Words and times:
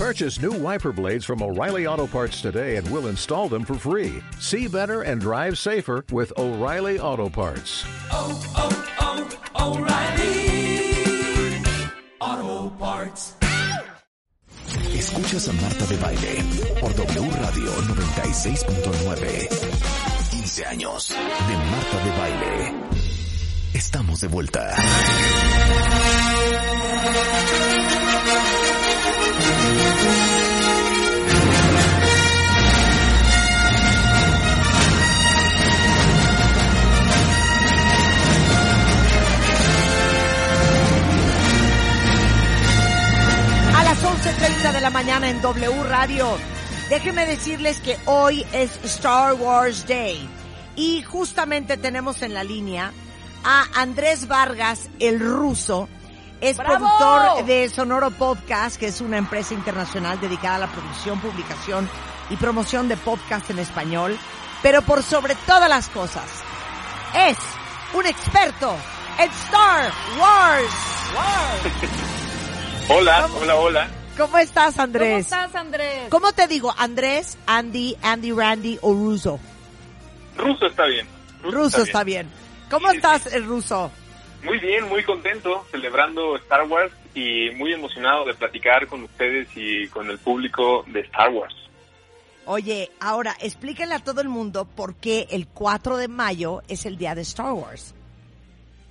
Purchase 0.00 0.40
new 0.40 0.52
wiper 0.52 0.92
blades 0.92 1.26
from 1.26 1.42
O'Reilly 1.42 1.86
Auto 1.86 2.06
Parts 2.06 2.40
today 2.40 2.76
and 2.76 2.90
we'll 2.90 3.08
install 3.08 3.50
them 3.50 3.66
for 3.66 3.74
free. 3.74 4.22
See 4.38 4.66
better 4.66 5.02
and 5.02 5.20
drive 5.20 5.58
safer 5.58 6.06
with 6.10 6.32
O'Reilly 6.38 6.98
Auto 6.98 7.28
Parts. 7.28 7.84
oh, 8.10 8.32
oh, 8.56 8.72
oh 9.58 9.76
O'Reilly. 9.76 10.40
Auto 12.18 12.70
Parts. 12.78 13.34
Escuchas 14.94 15.48
a 15.48 15.52
Marta 15.52 15.84
de 15.84 15.96
Baile 15.98 16.44
por 16.80 16.94
W 16.94 17.30
Radio 17.32 17.70
96.9. 17.70 19.48
15 20.30 20.64
años 20.64 21.08
de 21.10 21.56
Marta 21.70 22.04
de 22.04 22.10
Baile. 22.16 22.72
Estamos 23.74 24.22
de 24.22 24.28
vuelta. 24.28 24.74
A 43.74 43.84
las 43.84 44.02
11.30 44.02 44.72
de 44.72 44.80
la 44.80 44.90
mañana 44.90 45.30
en 45.30 45.40
W 45.40 45.84
Radio. 45.84 46.36
Déjenme 46.88 47.24
decirles 47.26 47.80
que 47.80 47.96
hoy 48.06 48.44
es 48.52 48.78
Star 48.84 49.34
Wars 49.34 49.86
Day 49.86 50.28
y 50.76 51.02
justamente 51.02 51.76
tenemos 51.76 52.22
en 52.22 52.34
la 52.34 52.42
línea 52.42 52.92
a 53.44 53.66
Andrés 53.80 54.28
Vargas, 54.28 54.88
el 54.98 55.20
ruso. 55.20 55.88
Es 56.40 56.56
¡Bravo! 56.56 56.78
productor 56.78 57.44
de 57.46 57.68
Sonoro 57.68 58.10
Podcast, 58.12 58.76
que 58.78 58.86
es 58.86 59.00
una 59.00 59.18
empresa 59.18 59.52
internacional 59.54 60.18
dedicada 60.20 60.56
a 60.56 60.58
la 60.60 60.66
producción, 60.68 61.20
publicación 61.20 61.88
y 62.30 62.36
promoción 62.36 62.88
de 62.88 62.96
podcast 62.96 63.50
en 63.50 63.58
español. 63.58 64.16
Pero 64.62 64.82
por 64.82 65.02
sobre 65.02 65.34
todas 65.46 65.68
las 65.68 65.88
cosas, 65.88 66.24
es 67.14 67.36
un 67.92 68.06
experto 68.06 68.74
en 69.18 69.30
Star 69.30 69.92
Wars. 70.18 70.74
Hola, 72.88 73.22
¿Cómo? 73.22 73.38
hola, 73.40 73.56
hola. 73.56 73.88
¿Cómo 74.16 74.38
estás, 74.38 74.72
¿Cómo 74.74 74.84
Andrés? 74.84 75.20
estás, 75.26 75.54
Andrés? 75.54 76.08
¿Cómo 76.10 76.32
te 76.32 76.46
digo? 76.46 76.74
¿Andrés, 76.76 77.38
Andy, 77.46 77.96
Andy, 78.02 78.32
Randy 78.32 78.78
o 78.82 78.92
Ruso? 78.92 79.38
Ruso 80.36 80.66
está 80.66 80.84
bien. 80.86 81.06
Ruso 81.42 81.82
está 81.82 82.02
bien. 82.04 82.28
¿Cómo 82.70 82.90
Sí, 82.90 82.96
estás, 82.96 83.26
el 83.32 83.44
ruso? 83.46 83.90
Muy 84.42 84.58
bien, 84.58 84.88
muy 84.88 85.02
contento, 85.02 85.64
celebrando 85.70 86.36
Star 86.36 86.66
Wars 86.66 86.92
y 87.14 87.50
muy 87.56 87.72
emocionado 87.72 88.24
de 88.24 88.34
platicar 88.34 88.86
con 88.86 89.02
ustedes 89.02 89.48
y 89.54 89.86
con 89.88 90.10
el 90.10 90.18
público 90.18 90.84
de 90.88 91.00
Star 91.00 91.30
Wars. 91.30 91.54
Oye, 92.46 92.90
ahora 93.00 93.34
explíquenle 93.40 93.94
a 93.94 94.02
todo 94.02 94.22
el 94.22 94.28
mundo 94.28 94.64
por 94.64 94.96
qué 94.96 95.26
el 95.30 95.46
4 95.46 95.98
de 95.98 96.08
mayo 96.08 96.62
es 96.68 96.86
el 96.86 96.96
día 96.96 97.14
de 97.14 97.20
Star 97.22 97.52
Wars. 97.52 97.94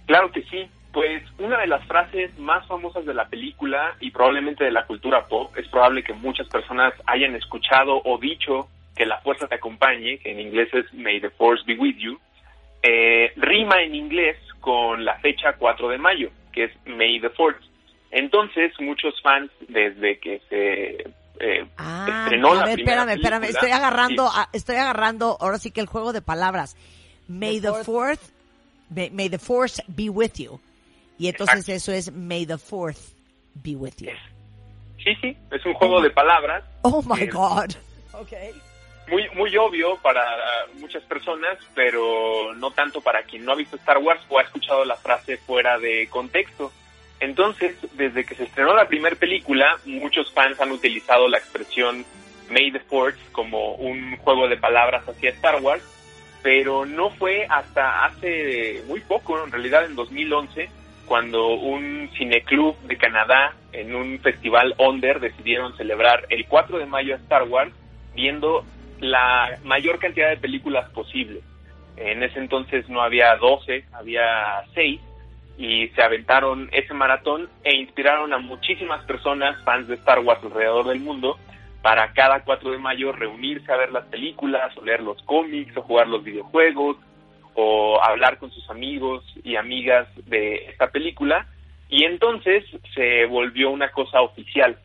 Claro 0.06 0.32
que 0.32 0.44
sí. 0.44 0.70
Pues 0.92 1.24
una 1.38 1.60
de 1.60 1.68
las 1.68 1.86
frases 1.86 2.38
más 2.40 2.66
famosas 2.68 3.06
de 3.06 3.14
la 3.14 3.28
película 3.28 3.96
y 4.00 4.10
probablemente 4.10 4.64
de 4.64 4.72
la 4.72 4.88
cultura 4.88 5.28
pop, 5.28 5.56
es 5.56 5.68
probable 5.68 6.04
que 6.04 6.14
muchas 6.14 6.48
personas 6.48 6.94
hayan 7.06 7.36
escuchado 7.36 8.02
o 8.04 8.18
dicho 8.18 8.70
que 8.96 9.06
la 9.06 9.20
fuerza 9.22 9.48
te 9.48 9.56
acompañe, 9.56 10.18
que 10.18 10.32
en 10.32 10.40
inglés 10.40 10.70
es 10.74 10.92
May 10.94 11.22
the 11.22 11.30
Force 11.30 11.64
be 11.66 11.76
with 11.76 11.96
you, 11.98 12.20
eh, 12.84 13.32
rima 13.36 13.82
en 13.82 13.96
inglés 13.96 14.38
con 14.60 15.04
la 15.06 15.18
fecha 15.20 15.54
4 15.58 15.90
de 15.90 15.98
mayo, 15.98 16.30
que 16.52 16.66
es 16.66 16.72
May 16.86 17.20
the 17.20 17.30
Fourth. 17.32 17.62
Entonces, 18.12 18.74
muchos 18.80 19.14
fans, 19.22 19.52
desde 19.68 20.20
que 20.20 20.42
se 20.50 21.14
eh, 21.42 21.66
Ah, 21.78 22.24
estrenó 22.26 22.52
a 22.52 22.56
la 22.56 22.66
ver, 22.66 22.74
primera 22.76 23.02
espérame, 23.04 23.16
espérame. 23.16 23.42
película- 23.42 23.60
Estoy 23.60 23.72
agarrando, 23.72 24.28
Sí. 24.28 24.34
a- 24.38 24.50
estoy 24.52 24.76
agarrando, 24.76 25.38
ahora 25.40 25.58
sí 25.58 25.72
que 25.72 25.80
el 25.80 25.88
juego 25.88 26.12
de 26.12 26.22
palabras. 26.22 26.76
May 27.28 27.62
The 27.62 27.68
the 27.68 27.68
fourth. 27.70 27.86
fourth, 27.86 28.20
may, 28.90 29.10
may 29.12 29.30
the 29.30 29.40
force 29.40 29.82
be 29.88 30.10
with 30.10 30.34
you. 30.38 30.60
Y 31.18 31.28
entonces 31.30 31.60
Exacto. 31.70 31.92
eso 31.92 31.92
es 31.94 32.12
May 32.14 32.46
the 32.46 32.58
fourth 32.58 33.14
be 33.56 33.76
with 33.76 33.94
you. 34.00 34.10
Sí, 35.04 35.16
sí, 35.22 35.38
es 35.52 35.66
un 35.66 35.74
juego 35.76 36.02
de 36.02 36.10
palabras 36.10 36.64
Oh 36.82 37.02
my 37.04 37.22
Eh, 37.24 37.28
God. 37.28 37.72
Okay. 38.14 38.52
Muy 39.10 39.28
muy 39.36 39.56
obvio 39.58 39.98
para 39.98 40.24
muchas 40.80 41.04
personas, 41.04 41.58
pero 41.76 42.54
no 42.56 42.72
tanto 42.72 43.02
para 43.02 43.24
quien 43.24 43.46
no 43.46 43.52
ha 43.52 43.56
visto 43.56 43.76
Star 43.76 43.98
Wars 43.98 44.22
o 44.30 44.40
ha 44.40 44.44
escuchado 44.44 44.86
la 44.86 44.96
frase 44.96 45.38
fuera 45.38 45.78
de 45.78 46.08
contexto. 46.10 46.72
Entonces, 47.20 47.76
desde 47.94 48.24
que 48.24 48.36
se 48.36 48.46
estrenó 48.46 48.74
la 48.74 48.88
primera 48.88 49.16
película, 49.16 49.78
muchos 49.86 50.32
fans 50.32 50.60
han 50.62 50.72
utilizado 50.72 51.28
la 51.28 51.38
expresión 51.38 52.06
May 52.50 52.72
the 52.72 52.80
Force 52.80 53.20
como 53.32 53.74
un 53.74 54.18
juego 54.18 54.48
de 54.48 54.58
palabras 54.58 55.08
hacia 55.08 55.32
Star 55.32 55.62
Wars, 55.62 55.84
pero 56.42 56.86
no 56.86 57.10
fue 57.12 57.46
hasta 57.50 58.06
hace 58.06 58.84
muy 58.88 59.02
poco, 59.02 59.44
en 59.44 59.52
realidad 59.52 59.86
en 59.86 59.96
2011, 59.96 60.70
cuando 61.06 61.50
un 61.50 62.10
cineclub 62.18 62.78
de 62.84 62.98
Canadá 62.98 63.54
en 63.74 63.96
un 63.96 64.20
festival 64.20 64.74
Onder 64.78 65.20
decidieron 65.20 65.76
celebrar 65.76 66.26
el 66.30 66.46
4 66.46 66.78
de 66.78 66.86
mayo 66.86 67.16
a 67.16 67.18
Star 67.18 67.44
Wars 67.44 67.72
viendo 68.14 68.64
la 69.00 69.60
mayor 69.64 70.00
cantidad 70.00 70.30
de 70.30 70.38
películas 70.38 70.90
posible. 70.92 71.42
En 71.98 72.24
ese 72.24 72.40
entonces 72.40 72.88
no 72.90 73.02
había 73.02 73.36
12, 73.36 73.86
había 73.94 74.64
6 74.74 75.02
y 75.58 75.90
se 75.90 76.02
aventaron 76.02 76.70
ese 76.72 76.94
maratón 76.94 77.50
e 77.64 77.76
inspiraron 77.76 78.32
a 78.34 78.38
muchísimas 78.38 79.04
personas, 79.04 79.62
fans 79.66 79.90
de 79.90 79.96
Star 79.96 80.20
Wars 80.20 80.42
alrededor 80.44 80.88
del 80.88 81.02
mundo, 81.02 81.38
para 81.82 82.14
cada 82.14 82.44
4 82.44 82.72
de 82.72 82.78
mayo 82.78 83.12
reunirse 83.12 83.72
a 83.72 83.78
ver 83.78 83.92
las 83.92 84.06
películas, 84.06 84.76
o 84.78 84.84
leer 84.84 85.02
los 85.02 85.22
cómics, 85.24 85.76
o 85.76 85.82
jugar 85.82 86.08
los 86.08 86.24
videojuegos, 86.24 86.98
o 87.56 88.00
hablar 88.02 88.38
con 88.38 88.52
sus 88.52 88.70
amigos 88.70 89.24
y 89.44 89.58
amigas 89.58 90.08
de 90.26 90.66
esta 90.70 90.92
película. 90.92 91.48
Y 91.90 92.06
entonces 92.06 92.64
se 92.94 93.26
volvió 93.26 93.70
una 93.70 93.92
cosa 93.92 94.22
oficial. 94.22 94.78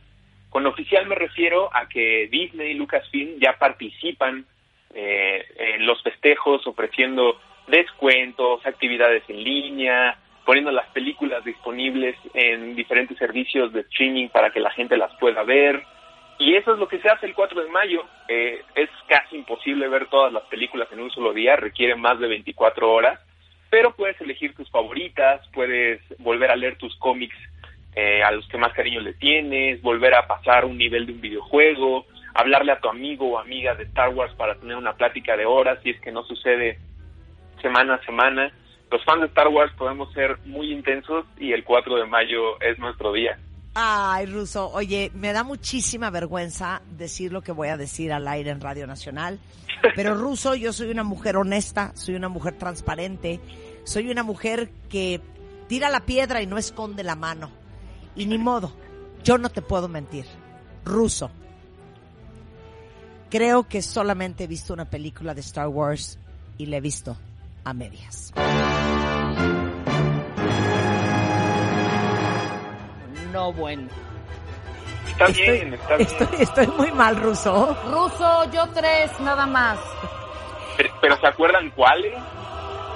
Con 0.55 0.67
oficial 0.67 1.05
me 1.09 1.17
refiero 1.17 1.69
a 1.75 1.89
que 1.89 2.29
Disney 2.31 2.71
y 2.71 2.75
Lucasfilm 2.75 3.41
ya 3.41 3.59
participan 3.59 4.47
eh, 4.95 5.45
en 5.57 5.85
los 5.85 6.01
festejos 6.01 6.65
ofreciendo 6.69 7.41
descuentos, 7.67 8.65
actividades 8.65 9.25
en 9.27 9.43
línea, 9.43 10.17
poniendo 10.47 10.71
las 10.71 10.87
películas 10.91 11.45
disponibles 11.45 12.15
en 12.35 12.77
diferentes 12.77 13.19
servicios 13.19 13.73
de 13.73 13.81
streaming 13.81 14.29
para 14.29 14.51
que 14.51 14.61
la 14.61 14.71
gente 14.71 14.97
las 14.97 15.13
pueda 15.17 15.43
ver. 15.43 15.83
Y 16.39 16.55
eso 16.55 16.75
es 16.75 16.79
lo 16.79 16.87
que 16.87 17.01
se 17.01 17.09
hace 17.09 17.27
el 17.27 17.35
4 17.35 17.65
de 17.65 17.71
mayo. 17.71 18.05
Eh, 18.29 18.63
es 18.77 18.91
casi 19.09 19.35
imposible 19.35 19.89
ver 19.89 20.07
todas 20.07 20.33
las 20.33 20.45
películas 20.45 20.87
en 20.93 21.01
un 21.01 21.11
solo 21.11 21.33
día, 21.33 21.57
requiere 21.57 21.97
más 21.97 22.21
de 22.21 22.29
24 22.29 22.93
horas, 22.93 23.19
pero 23.71 23.97
puedes 23.97 24.21
elegir 24.21 24.55
tus 24.55 24.71
favoritas, 24.71 25.45
puedes 25.53 26.01
volver 26.19 26.53
a 26.53 26.57
leer 26.57 26.79
tus 26.79 26.97
cómics 26.99 27.35
eh, 27.97 28.23
a 28.23 28.31
los 28.33 28.47
que 28.49 28.59
más 28.59 28.73
cariño 28.73 29.01
le 29.01 29.15
tienes, 29.15 29.81
volver 29.83 30.15
a 30.15 30.27
pasar 30.27 30.65
un 30.65 30.77
nivel 30.77 31.07
de 31.07 31.13
un 31.13 31.21
videojuego, 31.21 32.07
hablarle 32.35 32.73
a 32.73 32.81
tu 32.81 32.89
amigo 32.89 33.31
o 33.31 33.39
amiga 33.39 33.75
de 33.75 33.85
Star 33.85 34.11
Wars 34.11 34.35
para 34.35 34.57
tener 34.57 34.77
una 34.77 34.95
plática 34.95 35.37
de 35.37 35.47
horas 35.47 35.79
si 35.83 35.91
es 35.91 36.01
que 36.01 36.11
no 36.11 36.25
sucede 36.25 36.79
semana 37.63 37.95
a 37.95 38.05
semana. 38.05 38.53
Los 38.91 39.05
fans 39.05 39.23
de 39.23 39.27
Star 39.29 39.49
Wars 39.49 39.73
podemos 39.79 40.13
ser 40.13 40.39
muy 40.45 40.73
intensos 40.73 41.25
y 41.39 41.53
el 41.53 41.65
4 41.65 41.97
de 41.97 42.07
mayo 42.07 42.61
es 42.61 42.79
nuestro 42.79 43.13
día. 43.13 43.39
Ay, 43.77 44.27
Ruso, 44.27 44.71
oye, 44.71 45.11
me 45.15 45.33
da 45.33 45.43
muchísima 45.43 46.11
vergüenza 46.11 46.81
decir 46.91 47.33
lo 47.33 47.43
que 47.43 47.51
voy 47.51 47.69
a 47.69 47.77
decir 47.77 48.13
al 48.13 48.29
aire 48.29 48.51
en 48.51 48.61
Radio 48.61 48.87
Nacional, 48.87 49.41
pero 49.97 50.15
Ruso, 50.21 50.55
yo 50.55 50.73
soy 50.73 50.91
una 50.91 51.03
mujer 51.03 51.37
honesta, 51.37 51.91
soy 51.97 52.15
una 52.15 52.29
mujer 52.29 52.57
transparente, 52.57 53.41
soy 53.83 54.11
una 54.11 54.23
mujer 54.23 54.69
que 54.89 55.21
tira 55.67 55.89
la 55.91 56.01
piedra 56.01 56.41
y 56.41 56.47
no 56.47 56.57
esconde 56.57 57.03
la 57.03 57.17
mano. 57.17 57.51
Y 58.17 58.27
ni 58.27 58.39
modo, 58.39 58.73
yo 59.23 59.39
no 59.39 59.49
te 59.51 59.63
puedo 59.63 59.89
mentir. 59.89 60.27
Ruso, 60.85 61.31
creo 63.31 63.67
que 63.67 63.83
solamente 63.83 64.45
he 64.45 64.47
visto 64.47 64.73
una 64.73 64.85
película 64.85 65.35
de 65.35 65.41
Star 65.41 65.69
Wars 65.69 66.19
y 66.59 66.67
la 66.67 66.77
he 66.77 66.81
visto 66.81 67.17
a 67.65 67.73
medias. 67.73 68.33
No, 73.33 73.53
bueno. 73.53 73.89
Está 75.09 75.27
Estoy, 75.27 75.45
bien, 75.51 75.75
está 75.75 75.97
bien. 75.97 76.09
estoy, 76.09 76.29
estoy 76.41 76.67
muy 76.69 76.93
mal, 76.93 77.17
Ruso. 77.21 77.77
Ruso, 77.91 78.51
yo 78.53 78.69
tres, 78.73 79.11
nada 79.21 79.47
más. 79.47 79.79
Pero, 80.77 80.91
pero 81.01 81.21
¿se 81.21 81.27
acuerdan 81.27 81.71
cuáles? 81.71 82.15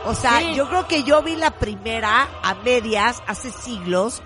O 0.04 0.14
sea, 0.14 0.38
Sí. 0.40 0.54
yo 0.54 0.68
creo 0.68 0.86
que 0.86 1.02
yo 1.02 1.22
vi 1.22 1.36
la 1.36 1.50
primera 1.52 2.28
a 2.42 2.54
medias 2.56 3.22
hace 3.26 3.50
siglos. 3.50 4.22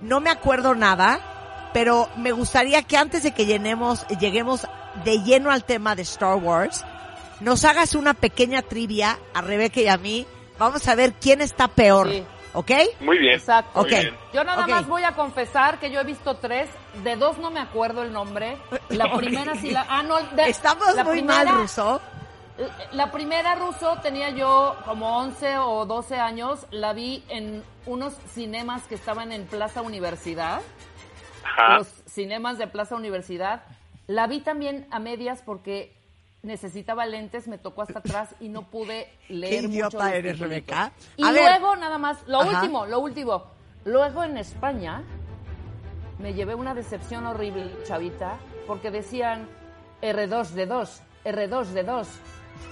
No 0.00 0.20
me 0.20 0.30
acuerdo 0.30 0.74
nada, 0.74 1.20
pero 1.72 2.08
me 2.16 2.32
gustaría 2.32 2.82
que 2.82 2.96
antes 2.96 3.22
de 3.22 3.32
que 3.32 3.46
llenemos, 3.46 4.06
lleguemos 4.18 4.66
de 5.04 5.18
lleno 5.22 5.50
al 5.50 5.64
tema 5.64 5.94
de 5.94 6.02
Star 6.02 6.36
Wars, 6.36 6.84
nos 7.40 7.64
hagas 7.64 7.94
una 7.94 8.14
pequeña 8.14 8.62
trivia 8.62 9.18
a 9.34 9.40
Rebeca 9.40 9.80
y 9.80 9.88
a 9.88 9.96
mí. 9.96 10.26
Vamos 10.58 10.86
a 10.88 10.94
ver 10.94 11.14
quién 11.14 11.40
está 11.40 11.68
peor. 11.68 12.10
Sí. 12.10 12.24
¿ok? 12.52 12.70
Muy 13.00 13.18
bien. 13.18 13.34
Exacto. 13.34 13.80
Ok. 13.80 13.90
Muy 13.92 14.00
bien. 14.00 14.14
Yo 14.34 14.44
nada 14.44 14.66
más 14.66 14.86
voy 14.86 15.04
a 15.04 15.12
confesar 15.12 15.78
que 15.78 15.90
yo 15.90 16.00
he 16.00 16.04
visto 16.04 16.36
tres, 16.36 16.68
de 17.04 17.16
dos 17.16 17.38
no 17.38 17.50
me 17.50 17.60
acuerdo 17.60 18.02
el 18.02 18.12
nombre. 18.12 18.58
La 18.90 19.12
primera 19.16 19.54
sí 19.54 19.70
la... 19.70 19.86
Ah, 19.88 20.02
no, 20.02 20.18
de- 20.20 20.50
Estamos 20.50 20.94
la 20.94 21.04
muy 21.04 21.12
primera- 21.18 21.44
mal, 21.44 21.62
Ruso. 21.62 22.00
La 22.92 23.10
primera 23.10 23.54
ruso 23.54 23.96
tenía 24.02 24.30
yo 24.30 24.76
como 24.84 25.18
11 25.18 25.58
o 25.58 25.86
12 25.86 26.16
años, 26.16 26.66
la 26.70 26.92
vi 26.92 27.24
en 27.28 27.62
unos 27.86 28.14
cinemas 28.34 28.82
que 28.82 28.94
estaban 28.94 29.32
en 29.32 29.46
Plaza 29.46 29.80
Universidad, 29.82 30.60
Ajá. 31.44 31.78
los 31.78 31.86
cinemas 32.06 32.58
de 32.58 32.66
Plaza 32.66 32.96
Universidad. 32.96 33.62
La 34.06 34.26
vi 34.26 34.40
también 34.40 34.86
a 34.90 34.98
medias 34.98 35.42
porque 35.44 35.96
necesitaba 36.42 37.06
lentes, 37.06 37.48
me 37.48 37.58
tocó 37.58 37.82
hasta 37.82 38.00
atrás 38.00 38.34
y 38.40 38.48
no 38.48 38.62
pude 38.62 39.08
leer 39.28 39.62
Qué 39.62 39.68
idiota 39.68 40.04
mucho 40.04 40.14
eres. 40.16 40.38
Rebeca. 40.38 40.92
Y 41.16 41.24
A 41.24 41.32
ver. 41.32 41.42
luego 41.60 41.76
nada 41.76 41.98
más, 41.98 42.26
lo 42.26 42.40
Ajá. 42.40 42.50
último, 42.60 42.86
lo 42.86 42.98
último. 43.00 43.44
Luego 43.84 44.24
en 44.24 44.36
España 44.36 45.02
me 46.18 46.34
llevé 46.34 46.54
una 46.54 46.74
decepción 46.74 47.26
horrible, 47.26 47.70
chavita, 47.84 48.36
porque 48.66 48.90
decían 48.90 49.48
R2D2, 50.02 51.00
R2D2, 51.24 52.06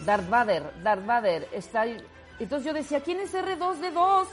Darth 0.04 0.28
Vader, 0.28 0.72
Darth 0.82 1.04
Vader, 1.06 1.48
está 1.52 1.82
ahí. 1.82 1.96
Entonces 2.38 2.66
yo 2.66 2.72
decía, 2.72 3.00
¿quién 3.00 3.20
es 3.20 3.34
R2D2? 3.34 4.26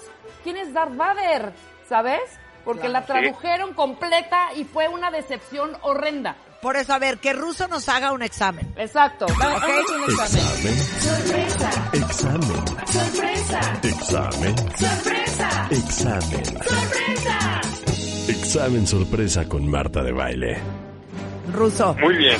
¿Quién 0.43 0.57
es 0.57 0.73
Darth 0.73 0.95
Vader? 0.95 1.53
¿Sabes? 1.89 2.21
Porque 2.63 2.87
la. 2.89 3.01
Sí. 3.01 3.07
tradujeron 3.07 3.73
completa 3.73 4.53
y 4.55 4.63
fue 4.63 4.87
una 4.87 5.11
decepción 5.11 5.77
horrenda. 5.81 6.35
Por 6.61 6.77
eso, 6.77 6.93
a 6.93 6.99
ver, 6.99 7.19
que 7.19 7.33
Ruso 7.33 7.67
nos 7.67 7.87
haga 7.89 8.11
un 8.11 8.23
examen. 8.23 8.73
Exacto. 8.77 9.27
Vamos 9.37 9.61
a 9.61 9.65
hacer 9.65 9.83
un 9.97 10.03
examen. 10.03 10.45
Examen. 11.93 12.63
Examen. 13.83 14.55
Examen. 15.71 15.71
Examen. 15.71 16.43
Examen 18.27 18.87
sorpresa 18.87 19.47
con 19.47 19.69
Marta 19.69 20.01
de 20.01 20.11
baile. 20.11 20.57
Ruso, 21.53 21.93
Muy 22.01 22.15
bien. 22.17 22.37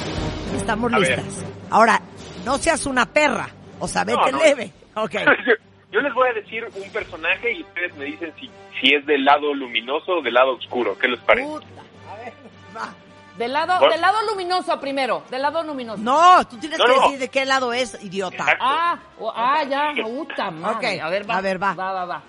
estamos 0.58 0.92
A 0.94 0.98
ver. 1.00 1.20
listas. 1.24 1.46
Ahora, 1.70 2.02
no 2.46 2.58
seas 2.58 2.86
una 2.86 3.06
perra. 3.06 3.50
O 3.80 3.88
sea, 3.88 4.04
vete 4.06 4.32
No, 4.32 4.38
no. 4.38 4.44
leve. 4.44 4.72
Ok. 4.96 5.12
Yo, 5.46 5.54
yo 5.92 6.02
les 6.02 6.14
voy 6.14 6.28
a 6.30 6.34
decir 6.34 6.66
un 6.76 6.90
personaje 6.92 7.54
y 7.54 7.62
ustedes 7.64 7.96
me 7.96 8.06
dicen 8.06 8.34
si, 8.40 8.50
si 8.82 8.94
es 8.96 9.06
del 9.06 9.24
lado 9.24 9.54
luminoso 9.54 10.14
o 10.18 10.22
del 10.22 10.34
lado 10.34 10.56
oscuro. 10.56 10.98
¿Qué 10.98 11.08
les 11.08 11.20
parece? 11.22 11.48
Puta. 11.48 11.68
A 12.12 12.16
ver, 12.18 12.34
va. 12.76 12.94
Del 13.38 13.54
lado, 13.54 13.80
Por- 13.80 13.92
del 13.92 14.02
lado 14.02 14.18
luminoso 14.30 14.80
primero, 14.80 15.24
del 15.30 15.42
lado 15.42 15.62
luminoso. 15.64 16.02
No, 16.02 16.46
tú 16.48 16.58
tienes 16.58 16.80
No, 16.80 16.86
que 16.86 16.96
no. 16.96 17.02
decir 17.04 17.20
de 17.20 17.30
qué 17.30 17.46
lado 17.46 17.72
es, 17.74 18.02
idiota. 18.04 18.44
Exacto. 18.44 18.64
Ah, 18.66 19.00
ah, 19.36 19.64
ya, 19.64 19.94
puta 20.04 20.52
madre. 20.52 20.96
Ok, 20.98 21.02
A 21.04 21.10
ver, 21.10 21.30
va. 21.30 21.38
a 21.38 21.42
ver, 21.42 21.62
va. 21.64 21.74
Va, 21.74 21.92
va, 21.94 22.06
va. 22.06 22.22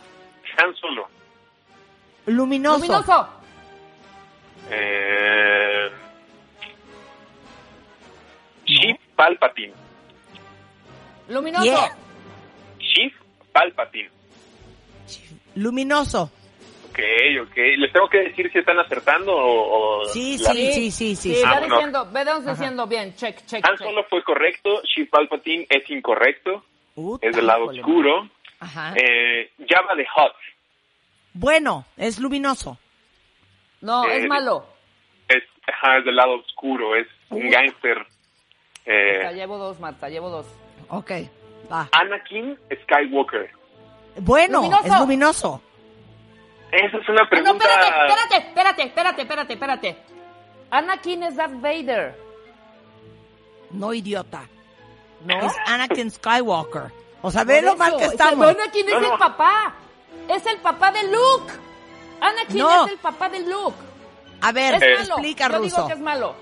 Han 0.59 0.75
Solo. 0.77 1.09
Luminoso. 2.27 2.79
Luminoso. 2.79 3.29
Eh, 4.71 5.91
Chief 8.65 8.97
Palpatine. 9.15 9.75
Luminoso. 11.28 11.64
Yeah. 11.64 11.96
Chief 12.78 13.12
Palpatine. 13.52 14.11
Luminoso. 15.56 16.31
Ok, 16.90 16.99
ok. 17.43 17.56
¿Les 17.78 17.93
tengo 17.93 18.08
que 18.08 18.19
decir 18.19 18.50
si 18.52 18.58
están 18.58 18.78
acertando 18.78 19.32
o...? 19.37 20.00
o 20.00 20.05
Sí, 20.06 20.38
la- 20.38 20.52
sí, 20.52 20.73
sí, 20.73 20.90
sí, 20.90 21.17
sí. 21.17 21.34
Sí, 21.34 21.43
Ah, 21.46 21.61
diciendo, 21.61 22.08
ve 22.11 22.25
diciendo 22.46 22.87
bien, 22.87 23.14
check, 23.17 23.44
check, 23.46 23.64
Han 23.67 23.76
check. 23.76 23.87
Solo 23.87 24.05
fue 24.05 24.23
correcto, 24.23 24.81
Chief 24.84 25.08
Palpatine 25.11 25.67
es 25.69 25.88
incorrecto, 25.90 26.64
es 27.20 27.37
del 27.37 27.46
lado 27.46 27.67
oscuro. 27.67 28.29
Ajá. 28.61 28.94
Eh, 28.96 29.50
Java 29.69 29.94
de 29.94 30.06
Hot 30.14 30.32
Bueno, 31.34 31.84
es 31.99 32.19
luminoso. 32.19 32.79
No, 33.82 34.06
Eh, 34.08 34.19
es 34.20 34.26
malo. 34.29 34.67
es, 35.29 35.43
ajá, 35.67 35.99
es 35.99 36.05
del 36.06 36.17
lado 36.17 36.37
oscuro, 36.37 36.96
es 36.96 37.06
un 37.29 37.50
gángster. 37.50 38.06
Eh, 38.87 39.19
Marta, 39.19 39.32
llevo 39.32 39.58
dos, 39.58 39.79
Marta, 39.81 40.08
llevo 40.08 40.31
dos. 40.31 40.46
Ok, 40.88 41.11
va. 41.71 41.88
Anakin 41.93 42.59
Skywalker. 42.83 43.50
Bueno, 44.21 44.61
Luminoso. 44.62 44.87
Es 44.87 45.00
luminoso. 45.00 45.62
Esa 46.73 46.97
es 46.99 47.09
una 47.09 47.23
Ah, 47.23 47.25
no, 47.25 47.29
pregunta... 47.31 47.65
espérate, 47.65 48.37
espérate, 48.49 48.83
espérate, 48.83 48.83
espérate, 48.83 49.23
espérate, 49.23 49.53
espérate. 49.53 49.97
Anakin 50.71 51.23
es 51.25 51.37
Darth 51.37 51.61
Vader. 51.61 52.15
No 53.71 53.93
idiota. 53.94 54.43
¿No? 55.25 55.41
Es 55.47 55.53
Anakin 55.67 56.11
Skywalker. 56.11 56.93
O 57.23 57.31
sea, 57.31 57.44
ve 57.44 57.62
lo 57.62 57.77
mal 57.77 57.97
que 57.97 58.05
es 58.05 58.12
estamos. 58.12 58.47
Anakin 58.49 58.87
es 58.89 58.94
No, 58.94 59.00
no. 59.00 59.12
el 59.12 59.19
papá. 59.19 59.75
Es 60.29 60.47
el 60.47 60.59
papá 60.59 60.91
de 60.93 61.03
Luke. 61.05 61.53
Anakin 62.21 62.59
No. 62.59 62.87
es 62.87 62.93
el 62.93 62.99
papá 62.99 63.29
de 63.29 63.41
Luke. 63.41 63.77
A 64.41 64.53
ver, 64.53 64.75
Es 64.75 64.82
Eh, 64.82 64.94
malo. 64.99 65.15
explica, 65.15 65.49
Yo 65.49 65.59
Ruso. 65.59 65.77
digo 65.77 65.87
que 65.89 65.94
es 65.94 66.00
malo. 66.00 66.35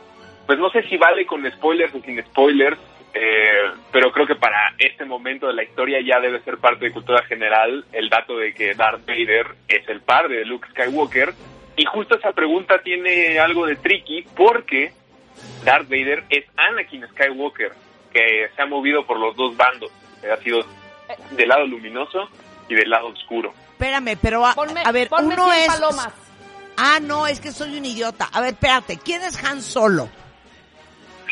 Pues 0.47 0.59
no 0.59 0.69
sé 0.71 0.83
si 0.89 0.97
vale 0.97 1.27
con 1.27 1.49
spoilers 1.51 1.95
o 1.95 2.01
sin 2.01 2.23
spoilers, 2.25 2.79
eh, 3.15 3.71
pero 3.93 4.11
creo 4.11 4.27
que 4.27 4.35
para 4.35 4.75
este 4.77 5.05
momento 5.05 5.47
de 5.47 5.55
la 5.55 5.63
historia 5.63 6.01
ya 6.05 6.21
debe 6.21 6.43
ser 6.43 6.59
parte 6.59 6.87
de 6.87 6.93
cultura 6.93 7.23
general 7.25 7.85
el 7.93 8.09
dato 8.09 8.37
de 8.37 8.53
que 8.53 8.75
Darth 8.75 9.07
Vader 9.07 9.55
es 9.69 9.89
el 9.89 10.01
padre 10.01 10.39
de 10.39 10.45
Luke 10.45 10.67
Skywalker. 10.71 11.33
Y 11.77 11.85
justo 11.85 12.17
esa 12.17 12.33
pregunta 12.33 12.81
tiene 12.83 13.39
algo 13.39 13.67
de 13.67 13.77
tricky 13.77 14.25
porque 14.37 14.93
Darth 15.65 15.89
Vader 15.89 16.25
es 16.29 16.45
Anakin 16.57 17.07
Skywalker, 17.09 17.73
que 18.13 18.49
se 18.55 18.63
ha 18.63 18.67
movido 18.67 19.07
por 19.07 19.21
los 19.21 19.37
dos 19.37 19.57
bandos. 19.57 19.93
Ha 20.31 20.37
sido 20.43 20.65
del 21.33 21.49
lado 21.49 21.67
luminoso 21.67 22.29
y 22.69 22.75
del 22.75 22.91
lado 22.91 23.09
oscuro. 23.09 23.55
Espérame, 23.73 24.17
pero 24.21 24.45
a, 24.45 24.55
Ponme, 24.55 24.83
a 24.85 24.91
ver, 24.91 25.09
ponme 25.09 25.35
uno 25.35 25.53
100 25.53 25.63
es... 25.63 25.67
palomas. 25.69 26.13
Ah, 26.77 26.99
no, 27.01 27.29
es 27.29 27.41
que 27.41 27.53
soy 27.53 27.77
un 27.79 27.85
idiota. 27.85 28.29
A 28.33 28.41
ver, 28.41 28.55
espérate, 28.55 28.99
¿quién 28.99 29.23
es 29.23 29.43
Han 29.45 29.63
Solo? 29.63 30.09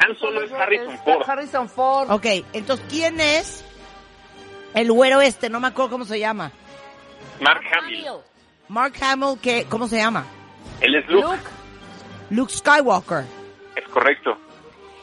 Han 0.02 0.16
Solo 0.18 0.42
es 0.42 0.52
Harrison 0.52 0.98
Ford. 1.04 1.22
Harrison 1.28 1.68
Ford. 1.68 2.10
Ok, 2.10 2.26
entonces, 2.52 2.84
¿quién 2.88 3.20
es 3.20 3.64
el 4.74 4.90
güero 4.90 5.20
este? 5.20 5.48
No 5.48 5.60
me 5.60 5.68
acuerdo 5.68 5.90
cómo 5.92 6.04
se 6.04 6.18
llama. 6.18 6.50
Mark 7.40 7.62
Hamill. 7.72 8.06
Mark 8.68 8.94
Hamill, 9.00 9.38
¿qué, 9.40 9.66
¿cómo 9.68 9.86
se 9.86 9.98
llama? 9.98 10.26
Él 10.80 10.94
es 10.96 11.06
Luke. 11.08 11.26
Luke. 11.26 11.42
Luke 12.30 12.52
Skywalker. 12.52 13.24
Es 13.76 13.88
correcto. 13.88 14.36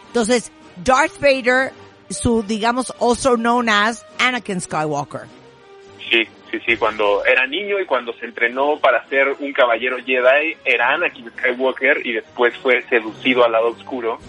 Entonces, 0.07 0.51
Darth 0.83 1.19
Vader, 1.19 1.71
su, 2.09 2.43
digamos, 2.43 2.93
also 2.99 3.35
known 3.35 3.69
as 3.69 4.05
Anakin 4.19 4.59
Skywalker. 4.59 5.27
Sí, 6.09 6.27
sí, 6.49 6.59
sí, 6.65 6.75
cuando 6.77 7.23
era 7.23 7.45
niño 7.45 7.79
y 7.79 7.85
cuando 7.85 8.11
se 8.13 8.25
entrenó 8.25 8.79
para 8.79 9.07
ser 9.07 9.35
un 9.39 9.53
caballero 9.53 9.97
Jedi, 10.03 10.57
era 10.65 10.93
Anakin 10.93 11.29
Skywalker 11.31 12.05
y 12.05 12.13
después 12.13 12.57
fue 12.57 12.81
seducido 12.89 13.45
al 13.45 13.51
lado 13.51 13.69
oscuro 13.69 14.19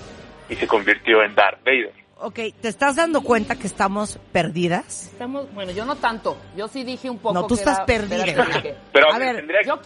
y 0.51 0.57
se 0.57 0.67
convirtió 0.67 1.23
en 1.23 1.35
Darth 1.35 1.65
Vader. 1.65 1.93
Ok, 2.23 2.39
¿te 2.61 2.69
estás 2.69 2.97
dando 2.97 3.23
cuenta 3.23 3.57
que 3.57 3.67
estamos 3.67 4.19
perdidas? 4.33 5.07
Estamos, 5.13 5.51
bueno, 5.55 5.73
yo 5.73 5.87
no 5.87 5.97
tanto. 5.97 6.37
Yo 6.55 6.69
sí 6.69 6.85
dije 6.85 7.09
un 7.09 7.19
poco 7.19 7.33
No, 7.35 7.47
tú 7.47 7.55
que 7.55 7.61
estás 7.61 7.77
era- 7.79 7.87
perdida. 7.87 8.25
era 8.25 8.45
que- 8.63 8.75
Pero 8.93 9.13
A 9.13 9.19
ver, 9.19 9.37
tendría, 9.37 9.63
Yo 9.63 9.81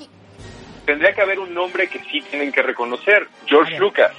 tendría 0.85 1.13
que 1.15 1.21
haber 1.23 1.39
un 1.39 1.55
nombre 1.55 1.87
que 1.87 2.01
sí 2.11 2.21
tienen 2.29 2.51
que 2.51 2.63
reconocer, 2.63 3.29
George. 3.47 3.79
Lucas. 3.79 4.13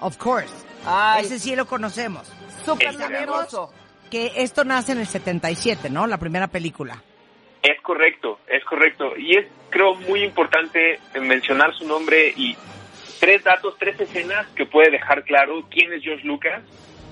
Of 0.00 0.16
course. 0.16 0.48
Ay, 0.86 1.24
Ese 1.26 1.38
sí 1.38 1.54
lo 1.54 1.66
conocemos. 1.66 2.32
súper 2.64 2.94
luminoso. 2.94 3.70
Que 4.10 4.32
esto 4.36 4.64
nace 4.64 4.92
en 4.92 4.98
el 5.00 5.06
77, 5.06 5.90
¿no? 5.90 6.06
La 6.06 6.18
primera 6.18 6.46
película. 6.46 7.02
Es 7.62 7.80
correcto, 7.82 8.38
es 8.46 8.64
correcto. 8.64 9.16
Y 9.16 9.36
es, 9.36 9.46
creo, 9.70 9.94
muy 9.96 10.22
importante 10.22 11.00
mencionar 11.20 11.74
su 11.74 11.86
nombre 11.86 12.32
y 12.36 12.56
tres 13.24 13.42
datos, 13.42 13.74
tres 13.78 13.98
escenas 13.98 14.46
que 14.48 14.66
puede 14.66 14.90
dejar 14.90 15.24
claro 15.24 15.64
quién 15.70 15.90
es 15.94 16.02
George 16.02 16.26
Lucas. 16.26 16.62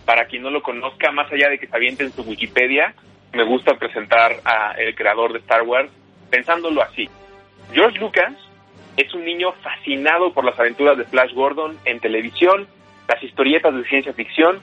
Para 0.04 0.26
quien 0.26 0.42
no 0.42 0.50
lo 0.50 0.62
conozca, 0.62 1.11
más 1.11 1.33
allá 1.33 1.49
de 1.49 1.59
que 1.59 1.66
se 1.66 1.75
aviente 1.75 2.04
en 2.04 2.12
su 2.12 2.21
Wikipedia, 2.21 2.95
me 3.33 3.45
gusta 3.45 3.78
presentar 3.78 4.42
a 4.45 4.73
el 4.73 4.95
creador 4.95 5.33
de 5.33 5.38
Star 5.38 5.62
Wars 5.62 5.88
pensándolo 6.28 6.83
así. 6.83 7.09
George 7.73 7.99
Lucas 7.99 8.35
es 8.99 9.14
un 9.14 9.25
niño 9.25 9.52
fascinado 9.62 10.35
por 10.35 10.45
las 10.45 10.61
aventuras 10.61 10.99
de 10.99 11.04
Flash 11.04 11.33
Gordon 11.33 11.78
en 11.87 11.99
televisión, 11.99 12.69
las 13.09 13.23
historietas 13.23 13.75
de 13.75 13.85
ciencia 13.85 14.12
ficción 14.12 14.61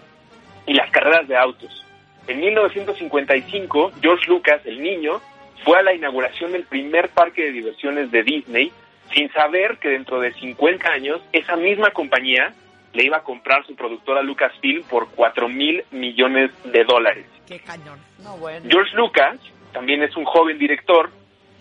y 0.67 0.75
las 0.75 0.91
carreras 0.91 1.27
de 1.27 1.35
autos. 1.35 1.83
En 2.27 2.41
1955, 2.41 3.93
George 3.99 4.29
Lucas, 4.29 4.61
el 4.65 4.83
niño, 4.83 5.19
fue 5.65 5.79
a 5.79 5.81
la 5.81 5.95
inauguración 5.95 6.51
del 6.51 6.65
primer 6.65 7.09
parque 7.09 7.45
de 7.45 7.53
diversiones 7.53 8.11
de 8.11 8.21
Disney 8.21 8.71
sin 9.13 9.31
saber 9.31 9.77
que 9.77 9.89
dentro 9.89 10.19
de 10.19 10.33
50 10.33 10.89
años 10.89 11.21
esa 11.31 11.55
misma 11.55 11.91
compañía 11.91 12.53
le 12.93 13.05
iba 13.05 13.17
a 13.17 13.23
comprar 13.23 13.65
su 13.65 13.75
productora 13.75 14.21
Lucasfilm 14.23 14.83
por 14.83 15.09
4 15.11 15.47
mil 15.47 15.83
millones 15.91 16.51
de 16.63 16.83
dólares. 16.83 17.25
Qué 17.47 17.59
cañón. 17.59 17.99
No, 18.23 18.37
bueno. 18.37 18.65
George 18.69 18.95
Lucas 18.95 19.39
también 19.71 20.03
es 20.03 20.15
un 20.15 20.25
joven 20.25 20.57
director 20.57 21.09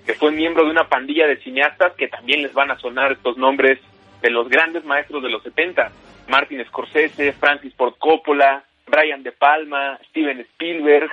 que 0.06 0.14
fue 0.14 0.32
miembro 0.32 0.64
de 0.64 0.70
una 0.70 0.88
pandilla 0.88 1.26
de 1.26 1.36
cineastas 1.36 1.92
que 1.94 2.08
también 2.08 2.42
les 2.42 2.54
van 2.54 2.70
a 2.70 2.78
sonar 2.78 3.12
estos 3.12 3.36
nombres 3.36 3.78
de 4.22 4.30
los 4.30 4.48
grandes 4.48 4.84
maestros 4.84 5.22
de 5.22 5.28
los 5.28 5.42
70. 5.42 5.92
Martin 6.28 6.64
Scorsese, 6.64 7.32
Francis 7.32 7.74
Ford 7.74 7.94
Coppola, 7.98 8.64
Brian 8.86 9.22
De 9.22 9.32
Palma, 9.32 9.98
Steven 10.08 10.40
Spielberg. 10.40 11.10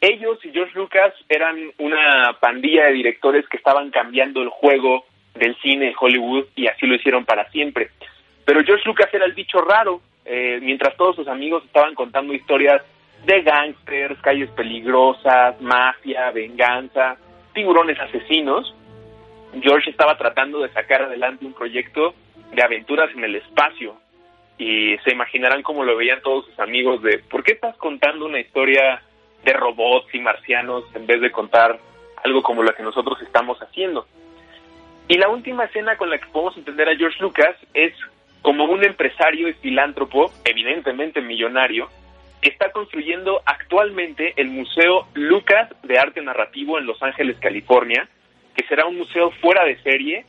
ellos 0.00 0.38
y 0.44 0.50
George 0.50 0.78
Lucas 0.78 1.14
eran 1.28 1.56
una 1.78 2.36
pandilla 2.38 2.86
de 2.86 2.92
directores 2.92 3.48
que 3.48 3.56
estaban 3.56 3.90
cambiando 3.90 4.42
el 4.42 4.50
juego 4.50 5.06
del 5.38 5.56
cine 5.56 5.94
Hollywood 5.98 6.46
y 6.54 6.66
así 6.66 6.86
lo 6.86 6.94
hicieron 6.94 7.24
para 7.24 7.48
siempre. 7.50 7.90
Pero 8.44 8.62
George 8.64 8.84
Lucas 8.86 9.08
era 9.12 9.24
el 9.24 9.32
bicho 9.32 9.60
raro, 9.60 10.00
eh, 10.24 10.58
mientras 10.62 10.96
todos 10.96 11.16
sus 11.16 11.28
amigos 11.28 11.64
estaban 11.64 11.94
contando 11.94 12.32
historias 12.32 12.82
de 13.24 13.42
gángsters, 13.42 14.20
calles 14.20 14.50
peligrosas, 14.50 15.60
mafia, 15.60 16.30
venganza, 16.30 17.16
tiburones 17.52 17.98
asesinos. 17.98 18.74
George 19.60 19.90
estaba 19.90 20.16
tratando 20.16 20.60
de 20.60 20.68
sacar 20.70 21.02
adelante 21.02 21.44
un 21.44 21.54
proyecto 21.54 22.14
de 22.52 22.62
aventuras 22.62 23.10
en 23.16 23.24
el 23.24 23.36
espacio. 23.36 23.96
Y 24.58 24.96
se 24.98 25.12
imaginarán 25.12 25.62
cómo 25.62 25.84
lo 25.84 25.96
veían 25.96 26.22
todos 26.22 26.46
sus 26.46 26.58
amigos 26.60 27.02
de, 27.02 27.18
¿por 27.18 27.42
qué 27.42 27.52
estás 27.52 27.76
contando 27.76 28.26
una 28.26 28.40
historia 28.40 29.02
de 29.44 29.52
robots 29.52 30.14
y 30.14 30.20
marcianos 30.20 30.84
en 30.94 31.06
vez 31.06 31.20
de 31.20 31.30
contar 31.30 31.78
algo 32.24 32.42
como 32.42 32.62
lo 32.62 32.72
que 32.74 32.82
nosotros 32.82 33.20
estamos 33.22 33.58
haciendo? 33.58 34.06
Y 35.08 35.18
la 35.18 35.28
última 35.28 35.64
escena 35.64 35.96
con 35.96 36.10
la 36.10 36.18
que 36.18 36.26
podemos 36.26 36.56
entender 36.56 36.88
a 36.88 36.96
George 36.96 37.20
Lucas 37.20 37.56
es 37.74 37.92
como 38.42 38.64
un 38.64 38.84
empresario 38.84 39.48
y 39.48 39.54
filántropo, 39.54 40.32
evidentemente 40.44 41.20
millonario, 41.20 41.88
está 42.42 42.70
construyendo 42.70 43.40
actualmente 43.44 44.34
el 44.36 44.48
Museo 44.48 45.06
Lucas 45.14 45.68
de 45.82 45.98
Arte 45.98 46.22
Narrativo 46.22 46.78
en 46.78 46.86
Los 46.86 47.02
Ángeles, 47.02 47.38
California, 47.38 48.08
que 48.54 48.66
será 48.66 48.86
un 48.86 48.98
museo 48.98 49.30
fuera 49.30 49.64
de 49.64 49.76
serie 49.82 50.24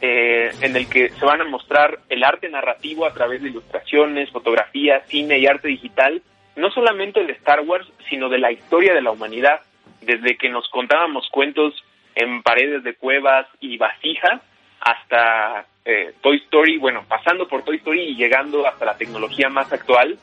eh, 0.00 0.50
en 0.60 0.76
el 0.76 0.88
que 0.88 1.10
se 1.10 1.24
van 1.24 1.40
a 1.40 1.44
mostrar 1.44 2.00
el 2.08 2.24
arte 2.24 2.48
narrativo 2.48 3.06
a 3.06 3.14
través 3.14 3.40
de 3.42 3.50
ilustraciones, 3.50 4.30
fotografías, 4.30 5.06
cine 5.06 5.38
y 5.38 5.46
arte 5.46 5.68
digital, 5.68 6.22
no 6.56 6.70
solamente 6.70 7.24
de 7.24 7.32
Star 7.34 7.60
Wars, 7.60 7.86
sino 8.10 8.28
de 8.28 8.38
la 8.38 8.50
historia 8.50 8.94
de 8.94 9.02
la 9.02 9.12
humanidad, 9.12 9.60
desde 10.00 10.36
que 10.36 10.48
nos 10.48 10.68
contábamos 10.68 11.28
cuentos 11.30 11.84
en 12.14 12.42
paredes 12.42 12.82
de 12.84 12.94
cuevas 12.94 13.46
y 13.60 13.76
vasijas 13.78 14.40
hasta 14.80 15.66
eh, 15.84 16.12
Toy 16.20 16.38
Story, 16.38 16.78
bueno, 16.78 17.04
pasando 17.08 17.48
por 17.48 17.64
Toy 17.64 17.76
Story 17.76 18.00
y 18.00 18.16
llegando 18.16 18.66
hasta 18.66 18.84
la 18.84 18.96
tecnología 18.96 19.48
más 19.48 19.72
actual. 19.72 20.18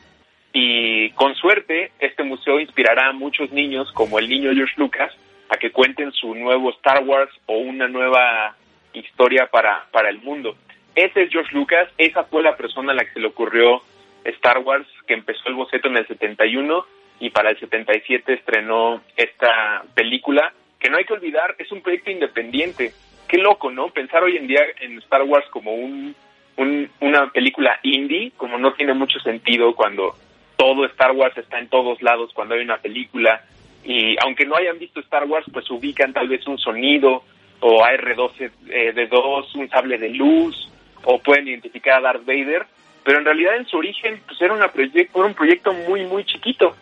Y 0.52 1.12
con 1.12 1.36
suerte, 1.36 1.92
este 2.00 2.24
museo 2.24 2.60
inspirará 2.60 3.10
a 3.10 3.14
muchos 3.14 3.52
niños, 3.52 3.92
como 3.94 4.20
el 4.20 4.28
niño 4.28 4.52
George 4.54 4.74
Lucas, 4.78 5.14
a 5.50 5.58
que 5.58 5.72
cuenten 5.72 6.12
su 6.12 6.34
nuevo 6.36 6.72
Star 6.72 7.04
Wars 7.04 7.32
o 7.46 7.58
una 7.58 7.88
nueva 7.88 8.56
historia 8.94 9.48
para, 9.48 9.86
para 9.92 10.10
el 10.10 10.20
mundo. 10.20 10.56
Ese 10.96 11.24
es 11.24 11.32
George 11.32 11.56
Lucas, 11.56 11.88
esa 11.98 12.24
fue 12.24 12.44
la 12.44 12.58
persona 12.58 12.92
a 12.92 12.96
la 12.96 13.06
que 13.06 13.14
se 13.14 13.20
le 13.20 13.28
ocurrió 13.28 13.82
Star 14.24 14.60
Wars, 14.60 14.88
que 15.08 15.14
empezó 15.14 15.48
el 15.48 15.56
boceto 15.56 15.88
en 15.88 15.98
el 15.98 16.08
71 16.08 16.86
y 17.20 17.30
para 17.30 17.52
el 17.52 17.60
77 17.60 18.34
estrenó 18.34 19.02
esta 19.16 19.84
película, 19.94 20.54
que 20.80 20.90
no 20.90 20.98
hay 20.98 21.06
que 21.06 21.14
olvidar, 21.14 21.56
es 21.58 21.72
un 21.72 21.82
proyecto 21.82 22.12
independiente. 22.12 22.94
Qué 23.28 23.38
loco, 23.38 23.70
¿no? 23.72 23.90
Pensar 23.90 24.24
hoy 24.24 24.38
en 24.38 24.48
día 24.48 24.62
en 24.80 24.98
Star 25.00 25.24
Wars 25.24 25.46
como 25.52 25.74
un, 25.74 26.16
un, 26.58 26.90
una 27.02 27.30
película 27.32 27.80
indie, 27.84 28.32
como 28.38 28.58
no 28.58 28.74
tiene 28.74 28.94
mucho 28.94 29.20
sentido 29.20 29.76
cuando 29.76 30.16
todo 30.58 30.86
Star 30.86 31.12
Wars 31.12 31.38
está 31.38 31.60
en 31.60 31.70
todos 31.70 32.02
lados 32.02 32.32
cuando 32.34 32.56
hay 32.56 32.62
una 32.62 32.78
película 32.78 33.44
y 33.84 34.18
aunque 34.24 34.46
no 34.46 34.56
hayan 34.56 34.78
visto 34.78 35.00
Star 35.00 35.26
Wars, 35.26 35.46
pues 35.52 35.70
ubican 35.72 36.12
tal 36.12 36.28
vez 36.28 36.46
un 36.48 36.58
sonido 36.58 37.24
o 37.62 37.84
AR-12 37.84 38.52
eh, 38.70 38.92
de 38.94 39.08
2, 39.08 39.56
un 39.56 39.70
sable 39.70 39.98
de 39.98 40.10
luz 40.10 40.70
o 41.04 41.20
pueden 41.20 41.48
identificar 41.48 42.00
a 42.00 42.02
Darth 42.02 42.26
Vader, 42.26 42.66
pero 43.04 43.20
en 43.20 43.26
realidad 43.26 43.56
en 43.56 43.66
su 43.66 43.78
origen 43.78 44.22
pues 44.28 44.42
era, 44.42 44.54
una 44.54 44.68
proyecto, 44.70 45.20
era 45.20 45.28
un 45.28 45.34
proyecto 45.34 45.74
muy 45.74 46.06
muy 46.06 46.26
chiquito. 46.26 46.76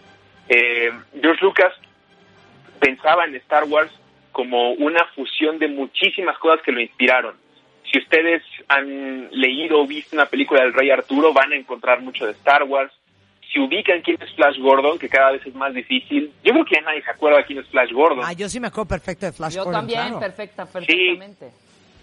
Eh, 0.49 0.91
George 1.21 1.43
Lucas 1.43 1.73
pensaba 2.79 3.25
en 3.25 3.35
Star 3.35 3.65
Wars 3.65 3.91
como 4.31 4.71
una 4.73 5.05
fusión 5.15 5.59
de 5.59 5.67
muchísimas 5.67 6.37
cosas 6.37 6.61
que 6.63 6.71
lo 6.71 6.79
inspiraron. 6.79 7.35
Si 7.91 7.97
ustedes 7.99 8.43
han 8.67 9.29
leído 9.31 9.81
o 9.81 9.87
visto 9.87 10.15
una 10.15 10.25
película 10.25 10.61
del 10.61 10.73
Rey 10.73 10.89
Arturo, 10.89 11.33
van 11.33 11.53
a 11.53 11.55
encontrar 11.55 12.01
mucho 12.01 12.25
de 12.25 12.33
Star 12.33 12.63
Wars 12.63 12.91
si 13.51 13.59
ubican 13.59 14.01
quién 14.01 14.17
es 14.21 14.33
Flash 14.33 14.59
Gordon, 14.59 14.99
que 14.99 15.09
cada 15.09 15.31
vez 15.31 15.45
es 15.45 15.55
más 15.55 15.73
difícil. 15.73 16.31
Yo 16.43 16.51
creo 16.53 16.65
que 16.65 16.75
ya 16.75 16.81
nadie 16.81 17.01
se 17.01 17.09
acuerda 17.09 17.43
quién 17.43 17.59
es 17.59 17.67
Flash 17.67 17.91
Gordon. 17.91 18.23
Ah, 18.23 18.33
yo 18.33 18.49
sí 18.49 18.59
me 18.59 18.67
acuerdo 18.67 18.89
perfecto 18.89 19.25
de 19.25 19.31
Flash 19.31 19.55
Yo 19.55 19.63
Gordon, 19.63 19.81
también, 19.81 20.01
claro. 20.01 20.19
perfecta, 20.19 20.65
perfectamente. 20.65 21.51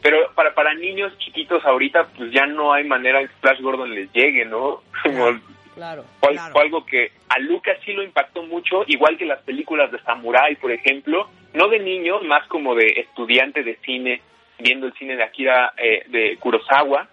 Pero 0.03 0.19
para, 0.35 0.55
para 0.55 0.75
niños 0.75 1.17
chiquitos 1.19 1.65
ahorita, 1.65 2.09
pues 2.17 2.33
ya 2.33 2.47
no 2.47 2.73
hay 2.73 2.85
manera 2.85 3.21
en 3.21 3.29
que 3.29 3.35
Flash 3.41 3.61
Gordon 3.61 3.95
les 3.95 4.13
llegue, 4.13 4.45
¿no? 4.45 4.83
Como 5.03 5.39
Claro. 5.75 6.05
fue, 6.21 6.33
Claro. 6.33 6.53
fue 6.53 6.63
algo 6.63 6.87
que 6.87 7.13
a 7.29 7.39
Lucas 7.39 7.79
sí 7.85 7.93
lo 7.93 8.03
impactó 8.03 8.43
mucho, 8.45 8.85
igual 8.87 9.17
que 9.17 9.25
las 9.27 9.43
películas 9.43 9.91
de 9.91 9.99
Samurai, 10.01 10.57
por 10.57 10.71
ejemplo, 10.71 11.29
no 11.53 11.69
de 11.69 11.79
niño, 11.81 12.21
más 12.23 12.47
como 12.49 12.75
de 12.75 12.87
estudiante 13.01 13.63
de 13.63 13.77
cine, 13.85 14.21
viendo 14.59 14.87
el 14.87 14.93
cine 14.95 15.17
de 15.17 15.23
Akira, 15.23 15.73
eh, 15.77 16.05
de 16.09 16.37
Kurosawa, 16.39 17.09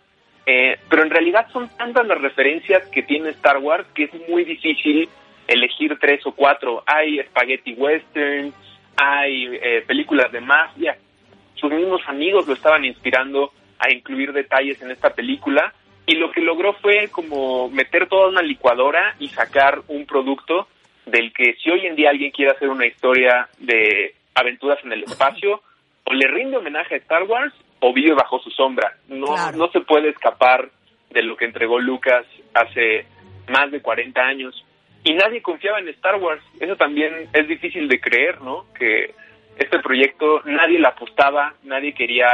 eh, 0.45 0.77
pero 0.89 1.03
en 1.03 1.09
realidad 1.09 1.47
son 1.51 1.69
tantas 1.77 2.05
las 2.07 2.19
referencias 2.19 2.87
que 2.89 3.03
tiene 3.03 3.29
Star 3.29 3.57
Wars 3.57 3.87
que 3.93 4.05
es 4.05 4.29
muy 4.29 4.43
difícil 4.43 5.07
elegir 5.47 5.97
tres 5.99 6.25
o 6.25 6.31
cuatro. 6.31 6.83
Hay 6.85 7.19
spaghetti 7.23 7.73
western, 7.73 8.53
hay 8.97 9.59
eh, 9.61 9.83
películas 9.85 10.31
de 10.31 10.41
mafia. 10.41 10.97
Sus 11.55 11.71
mismos 11.71 12.01
amigos 12.07 12.47
lo 12.47 12.53
estaban 12.53 12.85
inspirando 12.85 13.51
a 13.77 13.91
incluir 13.91 14.33
detalles 14.33 14.81
en 14.81 14.91
esta 14.91 15.11
película 15.11 15.73
y 16.11 16.15
lo 16.15 16.29
que 16.31 16.41
logró 16.41 16.73
fue 16.73 17.07
como 17.09 17.69
meter 17.69 18.07
toda 18.09 18.27
una 18.27 18.41
licuadora 18.41 19.15
y 19.19 19.29
sacar 19.29 19.79
un 19.87 20.05
producto 20.05 20.67
del 21.05 21.31
que 21.31 21.55
si 21.63 21.69
hoy 21.69 21.85
en 21.87 21.95
día 21.95 22.09
alguien 22.09 22.31
quiere 22.31 22.51
hacer 22.51 22.67
una 22.67 22.85
historia 22.85 23.47
de 23.59 24.13
aventuras 24.35 24.77
en 24.83 24.91
el 24.91 25.03
espacio, 25.03 25.61
o 26.03 26.13
le 26.13 26.27
rinde 26.27 26.57
homenaje 26.57 26.95
a 26.95 26.97
Star 26.97 27.23
Wars 27.23 27.53
o 27.79 27.93
vive 27.93 28.13
bajo 28.13 28.39
su 28.39 28.49
sombra. 28.51 28.97
No, 29.07 29.27
Claro. 29.27 29.57
no 29.57 29.71
se 29.71 29.79
puede 29.81 30.09
escapar 30.09 30.69
de 31.11 31.23
lo 31.23 31.37
que 31.37 31.45
entregó 31.45 31.79
Lucas 31.79 32.25
hace 32.53 33.05
más 33.47 33.71
de 33.71 33.81
40 33.81 34.21
años. 34.21 34.65
Y 35.05 35.13
nadie 35.13 35.41
confiaba 35.41 35.79
en 35.79 35.87
Star 35.89 36.15
Wars. 36.15 36.43
Eso 36.59 36.75
también 36.75 37.29
es 37.31 37.47
difícil 37.47 37.87
de 37.87 38.01
creer, 38.01 38.41
¿no? 38.41 38.65
Que 38.77 39.13
este 39.57 39.79
proyecto 39.79 40.41
nadie 40.43 40.77
le 40.77 40.87
apostaba, 40.87 41.53
nadie 41.63 41.93
quería 41.93 42.27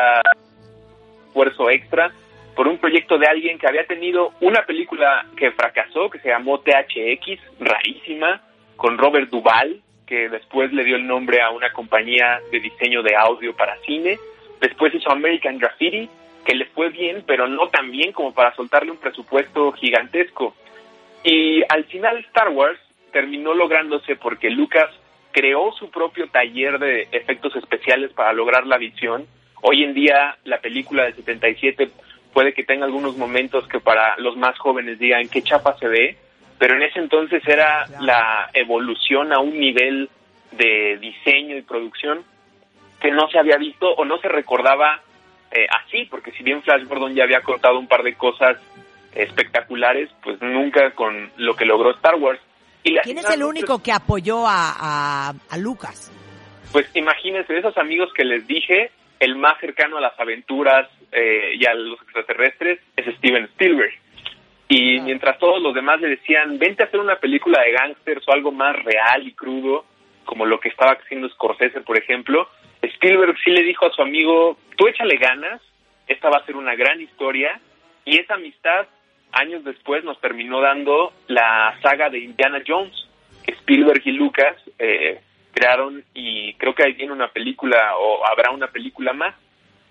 esfuerzo 1.28 1.70
extra 1.70 2.12
por 2.58 2.68
un 2.68 2.80
proyecto 2.80 3.20
de 3.20 3.28
alguien 3.28 3.60
que 3.60 3.68
había 3.68 3.86
tenido 3.86 4.34
una 4.42 4.66
película 4.66 5.28
que 5.38 5.52
fracasó, 5.52 6.10
que 6.10 6.18
se 6.18 6.30
llamó 6.30 6.60
THX, 6.60 7.40
rarísima, 7.60 8.42
con 8.76 8.98
Robert 8.98 9.30
Duvall, 9.30 9.80
que 10.08 10.28
después 10.28 10.74
le 10.74 10.84
dio 10.84 10.96
el 10.96 11.06
nombre 11.06 11.40
a 11.40 11.52
una 11.52 11.72
compañía 11.72 12.40
de 12.52 12.60
diseño 12.60 13.04
de 13.04 13.16
audio 13.16 13.56
para 13.56 13.78
cine. 13.82 14.18
Después 14.60 14.92
hizo 14.96 15.12
American 15.12 15.60
Graffiti, 15.60 16.10
que 16.44 16.56
le 16.56 16.66
fue 16.66 16.90
bien, 16.90 17.24
pero 17.28 17.48
no 17.48 17.68
tan 17.68 17.92
bien 17.92 18.12
como 18.12 18.34
para 18.34 18.56
soltarle 18.56 18.90
un 18.90 18.98
presupuesto 18.98 19.72
gigantesco. 19.74 20.56
Y 21.24 21.62
al 21.70 21.84
final 21.84 22.18
Star 22.30 22.50
Wars 22.50 22.80
terminó 23.12 23.54
lográndose 23.54 24.16
porque 24.16 24.50
Lucas 24.50 24.90
creó 25.32 25.74
su 25.74 25.92
propio 25.92 26.28
taller 26.30 26.80
de 26.80 27.08
efectos 27.12 27.56
especiales 27.56 28.12
para 28.14 28.34
lograr 28.34 28.66
la 28.66 28.80
visión. 28.80 29.28
Hoy 29.62 29.84
en 29.84 29.94
día 29.94 30.38
la 30.44 30.60
película 30.60 31.04
del 31.04 31.14
77 31.14 31.92
puede 32.34 32.54
que 32.54 32.64
tenga 32.64 32.86
algunos 32.86 33.18
momentos 33.18 33.68
que 33.68 33.80
para 33.80 34.18
los 34.18 34.38
más 34.38 34.58
jóvenes 34.60 35.00
digan 35.00 35.28
qué 35.30 35.42
chapa 35.42 35.78
se 35.78 35.88
ve, 35.88 36.18
pero 36.58 36.76
en 36.76 36.84
ese 36.84 37.00
entonces 37.00 37.42
era 37.48 37.86
la 38.02 38.50
evolución 38.54 39.34
a 39.34 39.40
un 39.40 39.60
nivel 39.60 40.10
de 40.52 40.98
diseño 41.00 41.58
y 41.58 41.62
producción 41.62 42.24
que 43.00 43.12
no 43.12 43.30
se 43.30 43.38
había 43.38 43.58
visto 43.58 43.88
o 43.94 44.06
no 44.06 44.18
se 44.20 44.28
recordaba 44.28 45.02
eh, 45.52 45.68
así, 45.70 46.06
porque 46.06 46.32
si 46.32 46.44
bien 46.44 46.62
Flash 46.64 46.86
Gordon 46.88 47.14
ya 47.14 47.24
había 47.24 47.42
contado 47.42 47.78
un 47.78 47.88
par 47.88 48.04
de 48.04 48.16
cosas 48.16 48.58
espectaculares, 49.14 50.10
pues 50.24 50.42
nunca 50.42 50.92
con 50.92 51.32
lo 51.38 51.56
que 51.56 51.66
logró 51.66 51.92
Star 51.92 52.16
Wars. 52.16 52.40
Y 52.84 52.98
¿Quién 53.00 53.18
es 53.20 53.30
el 53.30 53.44
único 53.44 53.82
que 53.82 53.92
apoyó 53.92 54.48
a, 54.48 54.74
a, 54.78 55.34
a 55.50 55.58
Lucas? 55.58 56.12
Pues 56.72 56.90
imagínense, 56.96 57.58
esos 57.58 57.78
amigos 57.78 58.12
que 58.14 58.26
les 58.26 58.46
dije, 58.46 58.92
el 59.20 59.36
más 59.36 59.60
cercano 59.60 59.98
a 59.98 60.02
las 60.02 60.20
aventuras 60.20 60.90
eh, 61.12 61.56
y 61.60 61.66
a 61.66 61.74
los 61.74 62.02
extraterrestres 62.02 62.80
es 62.96 63.16
Steven 63.18 63.46
Spielberg. 63.46 63.94
Y 64.70 65.00
mientras 65.00 65.40
todos 65.40 65.62
los 65.62 65.74
demás 65.74 66.02
le 66.02 66.10
decían, 66.10 66.60
vente 66.60 66.84
a 66.84 66.88
hacer 66.88 67.00
una 67.00 67.18
película 67.18 67.62
de 67.62 67.72
gángsters 67.72 68.28
o 68.28 68.34
algo 68.34 68.52
más 68.52 68.76
real 68.84 69.26
y 69.26 69.34
crudo, 69.34 69.86
como 70.26 70.46
lo 70.46 70.60
que 70.60 70.70
estaba 70.70 70.92
haciendo 70.92 71.30
Scorsese, 71.30 71.82
por 71.82 71.98
ejemplo, 71.98 72.50
Spielberg 72.82 73.38
sí 73.44 73.52
le 73.52 73.64
dijo 73.64 73.86
a 73.86 73.92
su 73.92 74.02
amigo, 74.02 74.58
tú 74.76 74.88
échale 74.88 75.16
ganas, 75.18 75.62
esta 76.08 76.30
va 76.30 76.38
a 76.38 76.46
ser 76.46 76.58
una 76.58 76.76
gran 76.76 77.00
historia, 77.00 77.60
y 78.04 78.20
esa 78.20 78.36
amistad 78.36 78.88
años 79.32 79.64
después 79.64 80.04
nos 80.04 80.20
terminó 80.20 80.62
dando 80.62 81.14
la 81.28 81.78
saga 81.82 82.10
de 82.10 82.20
Indiana 82.20 82.62
Jones, 82.66 83.08
Spielberg 83.46 84.02
y 84.06 84.12
Lucas 84.12 84.56
eh, 84.80 85.22
crearon 85.58 86.04
y 86.14 86.54
creo 86.56 86.76
que 86.76 86.84
ahí 86.84 86.94
viene 86.94 87.14
una 87.14 87.30
película 87.30 87.96
o 87.98 88.26
habrá 88.28 88.52
una 88.52 88.68
película 88.68 89.14
más. 89.14 89.34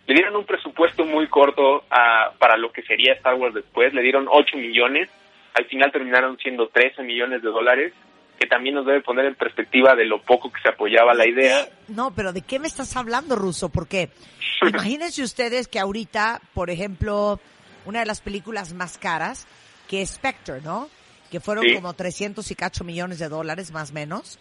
Le 0.06 0.14
dieron 0.14 0.36
un 0.36 0.44
presupuesto 0.46 1.04
muy 1.04 1.26
corto 1.26 1.84
a, 1.90 2.32
para 2.38 2.56
lo 2.56 2.70
que 2.70 2.82
sería 2.82 3.14
Star 3.14 3.34
Wars 3.34 3.54
después, 3.54 3.92
le 3.92 4.02
dieron 4.02 4.26
8 4.30 4.56
millones, 4.56 5.08
al 5.54 5.64
final 5.66 5.90
terminaron 5.90 6.38
siendo 6.38 6.68
13 6.68 7.02
millones 7.02 7.42
de 7.42 7.48
dólares 7.48 7.92
que 8.38 8.46
también 8.46 8.74
nos 8.74 8.84
debe 8.86 9.00
poner 9.00 9.24
en 9.24 9.34
perspectiva 9.34 9.94
de 9.96 10.04
lo 10.04 10.20
poco 10.20 10.52
que 10.52 10.60
se 10.60 10.68
apoyaba 10.68 11.14
la 11.14 11.26
idea. 11.26 11.66
No, 11.88 12.14
pero 12.14 12.32
¿de 12.34 12.42
qué 12.42 12.58
me 12.58 12.68
estás 12.68 12.94
hablando, 12.96 13.34
Ruso? 13.34 13.70
Porque 13.70 14.10
imagínense 14.62 15.22
ustedes 15.22 15.66
que 15.68 15.80
ahorita, 15.80 16.40
por 16.54 16.68
ejemplo, 16.70 17.40
una 17.86 18.00
de 18.00 18.06
las 18.06 18.20
películas 18.20 18.74
más 18.74 18.98
caras, 18.98 19.46
que 19.88 20.02
es 20.02 20.10
Spectre, 20.10 20.60
¿no? 20.62 20.88
Que 21.30 21.40
fueron 21.40 21.64
Sí. 21.64 21.74
como 21.74 21.94
300 21.94 22.48
y 22.50 22.54
cacho 22.54 22.84
millones 22.84 23.18
de 23.18 23.28
dólares, 23.28 23.72
más 23.72 23.90
o 23.90 23.94
menos. 23.94 24.38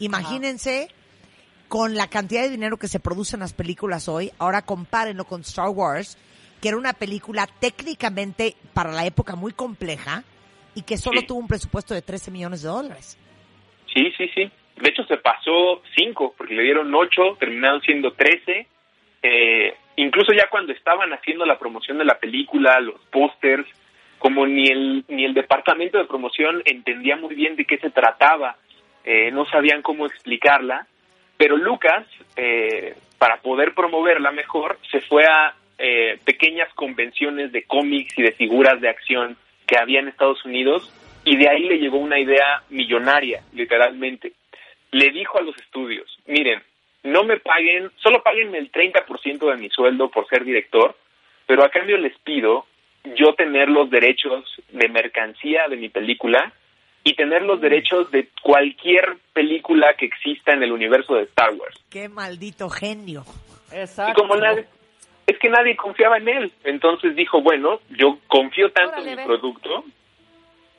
Imagínense 0.00 0.88
con 1.68 1.94
la 1.94 2.08
cantidad 2.08 2.42
de 2.42 2.50
dinero 2.50 2.76
que 2.78 2.88
se 2.88 2.98
produce 2.98 3.36
en 3.36 3.40
las 3.40 3.52
películas 3.52 4.08
hoy, 4.08 4.32
ahora 4.38 4.62
compárenlo 4.62 5.24
con 5.24 5.42
Star 5.42 5.68
Wars, 5.68 6.18
que 6.60 6.68
era 6.68 6.76
una 6.76 6.92
película 6.92 7.46
técnicamente 7.60 8.56
para 8.74 8.90
la 8.92 9.06
época 9.06 9.36
muy 9.36 9.52
compleja 9.52 10.24
y 10.74 10.82
que 10.82 10.96
solo 10.96 11.20
Sí. 11.20 11.26
tuvo 11.26 11.38
un 11.38 11.48
presupuesto 11.48 11.94
de 11.94 12.02
13 12.02 12.30
millones 12.30 12.62
de 12.62 12.68
dólares. 12.68 13.16
Sí, 13.94 14.12
sí, 14.18 14.28
sí. 14.34 14.50
De 14.76 14.88
hecho, 14.90 15.04
se 15.04 15.16
pasó 15.18 15.82
cinco, 15.96 16.34
porque 16.36 16.54
le 16.54 16.62
dieron 16.62 16.94
ocho, 16.94 17.36
terminaron 17.38 17.80
siendo 17.82 18.12
trece. 18.14 18.66
Eh, 19.22 19.74
incluso 19.96 20.32
ya 20.32 20.48
cuando 20.50 20.72
estaban 20.72 21.12
haciendo 21.12 21.44
la 21.44 21.58
promoción 21.58 21.98
de 21.98 22.04
la 22.04 22.18
película, 22.18 22.80
los 22.80 22.98
pósters, 23.12 23.66
como 24.18 24.46
ni 24.46 24.66
el, 24.68 25.04
ni 25.08 25.24
el 25.24 25.34
departamento 25.34 25.98
de 25.98 26.04
promoción 26.06 26.62
entendía 26.64 27.16
muy 27.16 27.34
bien 27.34 27.56
de 27.56 27.64
qué 27.64 27.78
se 27.78 27.90
trataba, 27.90 28.56
eh, 29.04 29.30
no 29.30 29.46
sabían 29.46 29.82
cómo 29.82 30.06
explicarla, 30.06 30.86
pero 31.36 31.56
Lucas, 31.56 32.06
eh, 32.36 32.94
para 33.18 33.38
poder 33.38 33.74
promoverla 33.74 34.30
mejor, 34.30 34.78
se 34.90 35.00
fue 35.00 35.24
a 35.24 35.54
eh, 35.78 36.18
pequeñas 36.24 36.72
convenciones 36.74 37.52
de 37.52 37.62
cómics 37.62 38.18
y 38.18 38.22
de 38.22 38.32
figuras 38.32 38.80
de 38.80 38.88
acción 38.88 39.36
que 39.66 39.78
había 39.78 40.00
en 40.00 40.08
Estados 40.08 40.44
Unidos 40.44 40.92
y 41.24 41.36
de 41.36 41.48
ahí 41.48 41.64
le 41.64 41.78
llegó 41.78 41.98
una 41.98 42.18
idea 42.18 42.62
millonaria, 42.68 43.42
literalmente. 43.52 44.32
Le 44.90 45.10
dijo 45.10 45.38
a 45.38 45.42
los 45.42 45.56
estudios, 45.56 46.18
miren, 46.26 46.62
no 47.02 47.24
me 47.24 47.38
paguen, 47.38 47.90
solo 47.96 48.22
paguen 48.22 48.54
el 48.54 48.70
30% 48.70 49.50
de 49.50 49.56
mi 49.56 49.70
sueldo 49.70 50.10
por 50.10 50.28
ser 50.28 50.44
director, 50.44 50.96
pero 51.46 51.64
a 51.64 51.70
cambio 51.70 51.96
les 51.96 52.18
pido 52.18 52.66
yo 53.16 53.34
tener 53.34 53.70
los 53.70 53.88
derechos 53.90 54.44
de 54.70 54.88
mercancía 54.88 55.68
de 55.68 55.76
mi 55.76 55.88
película 55.88 56.52
y 57.02 57.14
tener 57.14 57.42
los 57.42 57.60
derechos 57.60 58.10
de 58.10 58.28
cualquier 58.42 59.16
película 59.32 59.94
que 59.94 60.06
exista 60.06 60.52
en 60.52 60.62
el 60.62 60.72
universo 60.72 61.14
de 61.14 61.22
Star 61.22 61.52
Wars. 61.54 61.76
¡Qué 61.90 62.08
maldito 62.08 62.68
genio! 62.68 63.24
Exacto. 63.72 64.12
Y 64.12 64.14
como 64.14 64.36
nadie, 64.36 64.66
es 65.26 65.38
que 65.38 65.48
nadie 65.48 65.76
confiaba 65.76 66.18
en 66.18 66.28
él, 66.28 66.52
entonces 66.64 67.14
dijo, 67.14 67.40
bueno, 67.40 67.80
yo 67.90 68.18
confío 68.26 68.70
tanto 68.72 68.96
Órale, 68.96 69.12
en 69.12 69.18
mi 69.18 69.24
producto 69.24 69.84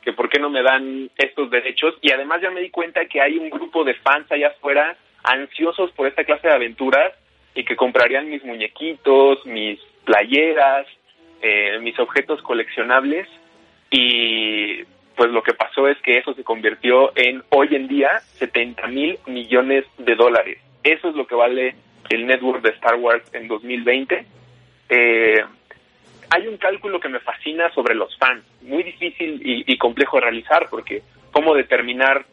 que 0.01 0.13
por 0.13 0.29
qué 0.29 0.39
no 0.39 0.49
me 0.49 0.63
dan 0.63 1.09
estos 1.15 1.49
derechos 1.51 1.95
y 2.01 2.11
además 2.11 2.41
ya 2.41 2.49
me 2.49 2.61
di 2.61 2.69
cuenta 2.69 3.05
que 3.05 3.21
hay 3.21 3.37
un 3.37 3.49
grupo 3.49 3.83
de 3.83 3.93
fans 3.95 4.31
allá 4.31 4.47
afuera 4.47 4.97
ansiosos 5.23 5.91
por 5.91 6.07
esta 6.07 6.23
clase 6.23 6.47
de 6.47 6.53
aventuras 6.53 7.13
y 7.53 7.63
que 7.63 7.75
comprarían 7.75 8.29
mis 8.29 8.43
muñequitos, 8.43 9.45
mis 9.45 9.79
playeras, 10.03 10.87
eh, 11.41 11.77
mis 11.79 11.97
objetos 11.99 12.41
coleccionables 12.41 13.27
y 13.91 14.83
pues 15.21 15.33
lo 15.33 15.43
que 15.43 15.53
pasó 15.53 15.87
es 15.87 16.01
que 16.01 16.17
eso 16.17 16.33
se 16.33 16.43
convirtió 16.43 17.15
en 17.15 17.43
hoy 17.49 17.75
en 17.75 17.87
día 17.87 18.21
70 18.39 18.87
mil 18.87 19.19
millones 19.27 19.85
de 19.99 20.15
dólares. 20.15 20.57
Eso 20.83 21.09
es 21.09 21.15
lo 21.15 21.27
que 21.27 21.35
vale 21.35 21.75
el 22.09 22.25
network 22.25 22.63
de 22.63 22.71
Star 22.71 22.95
Wars 22.95 23.23
en 23.31 23.47
2020. 23.47 24.25
Eh, 24.89 25.45
hay 26.27 26.47
un 26.47 26.57
cálculo 26.57 26.99
que 26.99 27.09
me 27.09 27.19
fascina 27.19 27.71
sobre 27.75 27.93
los 27.93 28.17
fans, 28.17 28.43
muy 28.63 28.81
difícil 28.81 29.39
y, 29.45 29.71
y 29.71 29.77
complejo 29.77 30.17
de 30.17 30.21
realizar 30.21 30.67
porque 30.71 31.03
cómo 31.31 31.53
determinar 31.53 32.25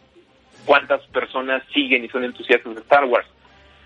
cuántas 0.64 1.06
personas 1.08 1.62
siguen 1.74 2.06
y 2.06 2.08
son 2.08 2.24
entusiastas 2.24 2.74
de 2.74 2.80
Star 2.80 3.04
Wars. 3.04 3.28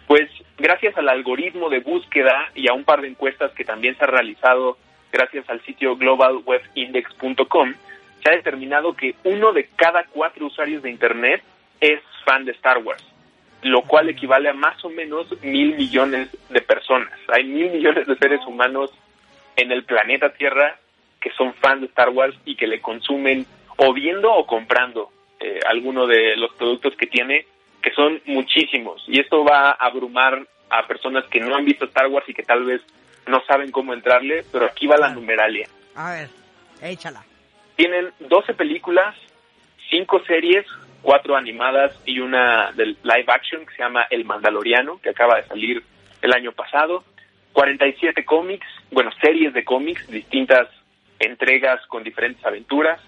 Pues 0.07 0.31
gracias 0.59 0.97
al 0.97 1.09
algoritmo 1.09 1.71
de 1.71 1.81
búsqueda 1.81 2.53
y 2.55 2.71
a 2.71 2.73
un 2.73 2.85
par 2.85 3.01
de 3.01 3.09
encuestas 3.09 3.51
que 3.55 3.65
también 3.65 3.99
se 3.99 4.05
ha 4.05 4.07
realizado 4.07 4.79
gracias 5.11 5.51
al 5.51 5.61
sitio 5.65 5.97
globalwebindex.com, 5.97 7.75
se 8.23 8.31
ha 8.31 8.37
determinado 8.37 8.95
que 8.95 9.15
uno 9.25 9.53
de 9.53 9.69
cada 9.77 10.05
cuatro 10.05 10.47
usuarios 10.47 10.83
de 10.83 10.91
Internet 10.91 11.43
es 11.81 12.01
fan 12.25 12.45
de 12.45 12.53
Star 12.53 12.79
Wars, 12.79 13.05
lo 13.63 13.83
cual 13.83 14.09
equivale 14.09 14.49
a 14.49 14.55
más 14.55 14.85
o 14.85 14.91
menos 14.91 15.27
mil 15.43 15.75
millones 15.77 16.29
de 16.49 16.61
personas. 16.61 17.13
Hay 17.29 17.45
mil 17.45 17.71
millones 17.71 18.07
de 18.07 18.17
seres 18.17 18.41
humanos 18.47 18.91
en 19.57 19.73
el 19.73 19.85
planeta 19.85 20.33
Tierra 20.33 20.79
que 21.21 21.31
son 21.31 21.55
fans 21.55 21.81
de 21.81 21.87
Star 21.87 22.11
Wars 22.11 22.37
y 22.45 22.57
que 22.57 22.67
le 22.67 22.81
consumen 22.81 23.47
o 23.77 23.93
viendo 23.93 24.33
o 24.33 24.47
comprando 24.47 25.11
eh, 25.41 25.61
alguno 25.67 26.07
de 26.07 26.37
los 26.37 26.53
productos 26.55 26.95
que 26.97 27.07
tiene, 27.07 27.47
que 27.81 27.93
son 27.93 28.21
muchísimos. 28.27 29.03
Y 29.07 29.21
esto 29.21 29.45
va 29.45 29.71
a 29.71 29.87
abrumar 29.87 30.47
a 30.69 30.87
personas 30.87 31.25
que 31.27 31.41
no 31.41 31.55
han 31.55 31.65
visto 31.65 31.85
Star 31.85 32.09
Wars 32.09 32.29
y 32.29 32.35
que 32.35 32.43
tal 32.43 32.65
vez 32.65 32.83
no 33.27 33.41
saben 33.47 33.71
cómo 33.71 33.95
entrarle, 33.95 34.45
pero 34.51 34.67
aquí 34.67 34.87
va 34.87 34.97
la 34.97 35.11
numeralia. 35.11 35.69
A 35.95 36.13
ver, 36.13 36.29
échala. 36.83 37.25
Tienen 37.77 38.11
12 38.21 38.55
películas, 38.55 39.15
5 39.91 40.23
series, 40.27 40.65
4 41.03 41.37
animadas 41.37 42.01
y 42.07 42.21
una 42.21 42.73
del 42.73 42.97
live 43.03 43.27
action 43.29 43.67
que 43.67 43.75
se 43.75 43.83
llama 43.83 44.07
El 44.11 44.25
Mandaloriano, 44.25 44.99
que 45.01 45.11
acaba 45.11 45.37
de 45.37 45.47
salir 45.49 45.83
el 46.21 46.33
año 46.33 46.53
pasado. 46.53 47.05
47 47.53 48.25
cómics, 48.25 48.67
bueno, 48.91 49.11
series 49.21 49.53
de 49.53 49.65
cómics, 49.65 50.09
distintas 50.09 50.69
entregas 51.19 51.85
con 51.87 52.03
diferentes 52.03 52.43
aventuras, 52.45 53.01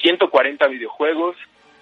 140 0.00 0.66
videojuegos, 0.68 1.36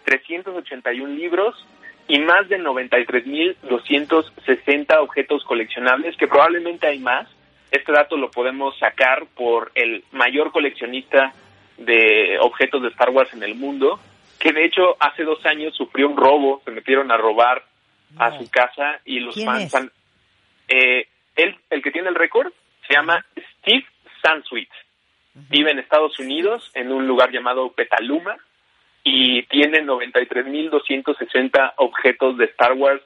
381 0.04 1.14
libros 1.14 1.66
y 2.08 2.18
más 2.20 2.48
de 2.48 2.58
93.260 2.60 4.98
objetos 4.98 5.44
coleccionables, 5.44 6.16
que 6.16 6.28
probablemente 6.28 6.86
hay 6.86 6.98
más. 6.98 7.28
Este 7.70 7.92
dato 7.92 8.16
lo 8.18 8.30
podemos 8.30 8.78
sacar 8.78 9.26
por 9.34 9.72
el 9.74 10.04
mayor 10.12 10.52
coleccionista 10.52 11.32
de 11.84 12.38
objetos 12.40 12.82
de 12.82 12.88
Star 12.88 13.10
Wars 13.10 13.32
en 13.34 13.42
el 13.42 13.54
mundo, 13.54 13.98
que 14.38 14.52
de 14.52 14.64
hecho 14.64 14.96
hace 15.00 15.24
dos 15.24 15.44
años 15.46 15.74
sufrió 15.76 16.08
un 16.08 16.16
robo, 16.16 16.62
se 16.64 16.70
metieron 16.70 17.10
a 17.12 17.16
robar 17.16 17.62
a 18.18 18.36
su 18.38 18.50
casa 18.50 19.00
y 19.04 19.20
los 19.20 19.34
¿Quién 19.34 19.46
fans 19.46 19.74
han- 19.74 19.92
eh, 20.68 21.06
él, 21.36 21.56
el 21.70 21.82
que 21.82 21.90
tiene 21.90 22.08
el 22.08 22.14
récord, 22.14 22.52
se 22.86 22.94
llama 22.94 23.24
Steve 23.60 23.86
Sansweet. 24.22 24.68
Vive 25.48 25.70
en 25.70 25.78
Estados 25.78 26.18
Unidos, 26.18 26.70
en 26.74 26.92
un 26.92 27.06
lugar 27.06 27.30
llamado 27.30 27.72
Petaluma, 27.72 28.36
y 29.02 29.42
tiene 29.44 29.80
93.260 29.82 31.72
objetos 31.76 32.36
de 32.38 32.44
Star 32.46 32.72
Wars 32.74 33.02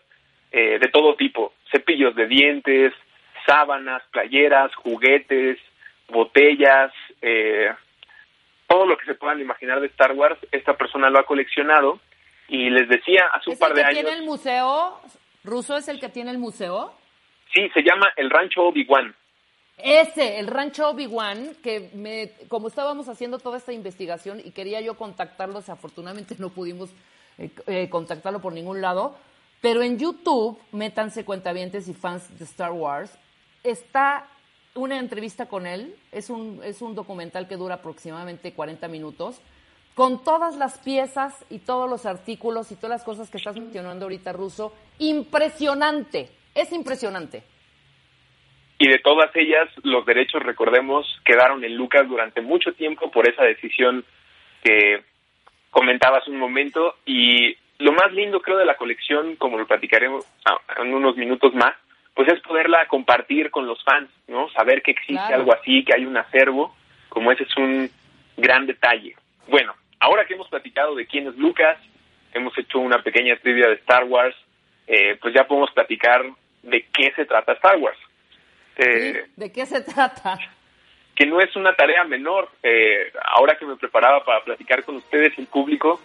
eh, 0.52 0.78
de 0.80 0.88
todo 0.88 1.14
tipo. 1.16 1.52
Cepillos 1.70 2.14
de 2.14 2.26
dientes, 2.26 2.92
sábanas, 3.46 4.02
playeras, 4.10 4.74
juguetes, 4.74 5.58
botellas, 6.08 6.92
eh, 7.22 7.70
todo 8.66 8.86
lo 8.86 8.96
que 8.96 9.06
se 9.06 9.14
puedan 9.14 9.40
imaginar 9.40 9.80
de 9.80 9.86
Star 9.88 10.12
Wars, 10.12 10.38
esta 10.52 10.76
persona 10.76 11.10
lo 11.10 11.18
ha 11.18 11.26
coleccionado. 11.26 12.00
Y 12.48 12.70
les 12.70 12.88
decía, 12.88 13.24
hace 13.32 13.50
un 13.50 13.54
¿Es 13.54 13.58
par 13.58 13.70
el 13.70 13.76
de 13.76 13.82
que 13.82 13.88
años... 13.88 14.02
tiene 14.02 14.18
el 14.18 14.24
museo? 14.24 15.00
¿Ruso 15.44 15.76
es 15.76 15.88
el 15.88 16.00
que 16.00 16.08
tiene 16.08 16.30
el 16.30 16.38
museo? 16.38 16.92
Sí, 17.52 17.68
se 17.74 17.82
llama 17.82 18.12
el 18.16 18.30
Rancho 18.30 18.62
Obi-Wan. 18.62 19.14
Ese, 19.78 20.38
el 20.38 20.46
rancho 20.46 20.88
Obi-Wan, 20.88 21.56
que 21.62 21.90
me, 21.92 22.30
como 22.48 22.68
estábamos 22.68 23.08
haciendo 23.10 23.38
toda 23.38 23.58
esta 23.58 23.74
investigación 23.74 24.40
y 24.42 24.52
quería 24.52 24.80
yo 24.80 24.94
contactarlo, 24.94 25.56
desafortunadamente 25.56 26.34
no 26.38 26.48
pudimos 26.48 26.90
eh, 27.36 27.50
eh, 27.66 27.90
contactarlo 27.90 28.40
por 28.40 28.54
ningún 28.54 28.80
lado, 28.80 29.18
pero 29.60 29.82
en 29.82 29.98
YouTube, 29.98 30.58
métanse 30.72 31.26
cuentavientes 31.26 31.88
y 31.88 31.94
fans 31.94 32.38
de 32.38 32.44
Star 32.44 32.72
Wars, 32.72 33.18
está 33.62 34.26
una 34.76 34.98
entrevista 34.98 35.46
con 35.46 35.66
él, 35.66 35.94
es 36.12 36.30
un, 36.30 36.60
es 36.62 36.82
un 36.82 36.94
documental 36.94 37.48
que 37.48 37.56
dura 37.56 37.76
aproximadamente 37.76 38.52
40 38.52 38.86
minutos, 38.88 39.42
con 39.94 40.22
todas 40.22 40.56
las 40.56 40.78
piezas 40.78 41.44
y 41.50 41.60
todos 41.60 41.88
los 41.88 42.04
artículos 42.04 42.70
y 42.70 42.76
todas 42.76 42.90
las 42.90 43.04
cosas 43.04 43.30
que 43.30 43.38
estás 43.38 43.56
mencionando 43.56 44.04
ahorita, 44.04 44.32
Ruso, 44.32 44.74
impresionante, 44.98 46.28
es 46.54 46.70
impresionante. 46.72 47.42
Y 48.78 48.88
de 48.88 48.98
todas 48.98 49.34
ellas, 49.34 49.68
los 49.84 50.04
derechos, 50.04 50.42
recordemos, 50.42 51.06
quedaron 51.24 51.64
en 51.64 51.76
Lucas 51.76 52.06
durante 52.06 52.42
mucho 52.42 52.74
tiempo 52.74 53.10
por 53.10 53.26
esa 53.26 53.42
decisión 53.42 54.04
que 54.62 55.02
comentabas 55.70 56.28
un 56.28 56.36
momento. 56.36 56.96
Y 57.06 57.56
lo 57.78 57.92
más 57.92 58.12
lindo, 58.12 58.40
creo, 58.40 58.58
de 58.58 58.66
la 58.66 58.76
colección, 58.76 59.36
como 59.36 59.56
lo 59.56 59.66
platicaremos 59.66 60.26
en 60.76 60.92
unos 60.92 61.16
minutos 61.16 61.54
más, 61.54 61.74
pues 62.16 62.32
es 62.32 62.40
poderla 62.40 62.86
compartir 62.88 63.50
con 63.50 63.66
los 63.66 63.84
fans, 63.84 64.10
¿no? 64.26 64.48
Saber 64.50 64.80
que 64.82 64.92
existe 64.92 65.14
Claro. 65.14 65.34
algo 65.36 65.54
así, 65.54 65.84
que 65.84 65.94
hay 65.94 66.06
un 66.06 66.16
acervo, 66.16 66.74
como 67.10 67.30
ese 67.30 67.42
es 67.42 67.56
un 67.58 67.90
gran 68.38 68.66
detalle. 68.66 69.14
Bueno, 69.48 69.74
ahora 70.00 70.24
que 70.24 70.32
hemos 70.32 70.48
platicado 70.48 70.94
de 70.94 71.06
quién 71.06 71.28
es 71.28 71.36
Lucas, 71.36 71.78
hemos 72.32 72.56
hecho 72.56 72.78
una 72.78 73.02
pequeña 73.02 73.36
trivia 73.36 73.68
de 73.68 73.74
Star 73.74 74.04
Wars, 74.04 74.34
eh, 74.86 75.18
pues 75.20 75.34
ya 75.34 75.46
podemos 75.46 75.70
platicar 75.72 76.24
de 76.62 76.86
qué 76.90 77.12
se 77.14 77.26
trata 77.26 77.52
Star 77.52 77.76
Wars. 77.76 77.98
Eh. 78.78 79.26
¿De 79.36 79.52
qué 79.52 79.66
se 79.66 79.82
trata? 79.82 80.38
que 81.14 81.24
no 81.26 81.40
es 81.40 81.54
una 81.56 81.74
tarea 81.74 82.04
menor. 82.04 82.50
Eh, 82.62 83.10
ahora 83.24 83.56
que 83.58 83.64
me 83.64 83.76
preparaba 83.76 84.22
para 84.24 84.44
platicar 84.44 84.84
con 84.84 84.96
ustedes, 84.96 85.32
el 85.38 85.46
público, 85.46 85.98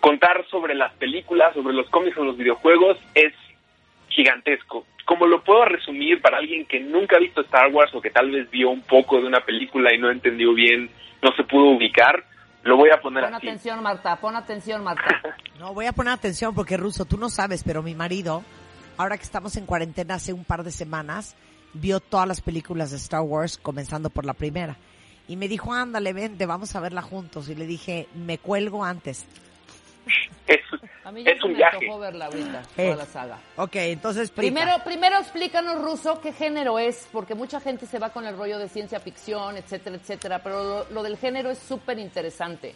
contar 0.00 0.44
sobre 0.48 0.74
las 0.74 0.92
películas, 0.94 1.54
sobre 1.54 1.72
los 1.74 1.88
cómics 1.90 2.16
o 2.18 2.24
los 2.24 2.36
videojuegos 2.36 2.98
es 3.14 3.32
gigantesco. 4.16 4.86
Como 5.04 5.26
lo 5.26 5.44
puedo 5.44 5.66
resumir 5.66 6.20
para 6.20 6.38
alguien 6.38 6.66
que 6.66 6.80
nunca 6.80 7.16
ha 7.16 7.20
visto 7.20 7.42
Star 7.42 7.68
Wars 7.72 7.94
o 7.94 8.00
que 8.00 8.10
tal 8.10 8.30
vez 8.30 8.50
vio 8.50 8.70
un 8.70 8.80
poco 8.82 9.20
de 9.20 9.26
una 9.26 9.40
película 9.40 9.94
y 9.94 9.98
no 9.98 10.10
entendió 10.10 10.52
bien, 10.54 10.90
no 11.22 11.30
se 11.36 11.44
pudo 11.44 11.76
ubicar, 11.76 12.24
lo 12.64 12.76
voy 12.76 12.90
a 12.90 13.00
poner 13.00 13.24
Pon 13.24 13.34
así. 13.34 13.46
atención, 13.46 13.82
Marta, 13.82 14.16
pon 14.16 14.34
atención, 14.34 14.82
Marta. 14.82 15.04
No, 15.60 15.72
voy 15.72 15.86
a 15.86 15.92
poner 15.92 16.12
atención 16.12 16.54
porque, 16.54 16.76
Ruso, 16.76 17.06
tú 17.06 17.16
no 17.16 17.30
sabes, 17.30 17.62
pero 17.64 17.82
mi 17.82 17.94
marido, 17.94 18.42
ahora 18.98 19.16
que 19.16 19.22
estamos 19.22 19.56
en 19.56 19.64
cuarentena 19.64 20.14
hace 20.16 20.34
un 20.34 20.44
par 20.44 20.64
de 20.64 20.70
semanas, 20.70 21.34
vio 21.72 22.00
todas 22.00 22.28
las 22.28 22.42
películas 22.42 22.90
de 22.90 22.98
Star 22.98 23.22
Wars, 23.22 23.56
comenzando 23.56 24.10
por 24.10 24.26
la 24.26 24.34
primera. 24.34 24.76
Y 25.28 25.36
me 25.36 25.48
dijo, 25.48 25.72
ándale, 25.72 26.12
vente, 26.12 26.44
vamos 26.44 26.76
a 26.76 26.80
verla 26.80 27.00
juntos. 27.00 27.48
Y 27.48 27.54
le 27.54 27.66
dije, 27.66 28.06
me 28.14 28.36
cuelgo 28.36 28.84
antes. 28.84 29.26
Es, 30.46 30.60
A 31.04 31.10
mí 31.10 31.24
ya 31.24 31.32
es 31.32 31.40
se 31.40 31.46
un 31.46 31.52
me 31.52 31.58
viaje. 31.58 31.78
verla 31.98 32.26
ahorita, 32.26 32.62
Eh. 32.76 32.84
toda 32.84 32.96
la 32.96 33.04
saga. 33.06 33.38
Ok, 33.56 33.74
entonces. 33.76 34.30
Primero, 34.30 34.70
primero 34.84 35.16
explícanos, 35.18 35.82
Ruso, 35.82 36.20
qué 36.20 36.32
género 36.32 36.78
es, 36.78 37.08
porque 37.12 37.34
mucha 37.34 37.60
gente 37.60 37.86
se 37.86 37.98
va 37.98 38.10
con 38.12 38.26
el 38.26 38.36
rollo 38.36 38.58
de 38.58 38.68
ciencia 38.68 39.00
ficción, 39.00 39.56
etcétera, 39.56 39.96
etcétera, 39.96 40.40
pero 40.44 40.62
lo, 40.62 40.90
lo 40.90 41.02
del 41.02 41.16
género 41.16 41.50
es 41.50 41.58
súper 41.58 41.98
interesante. 41.98 42.74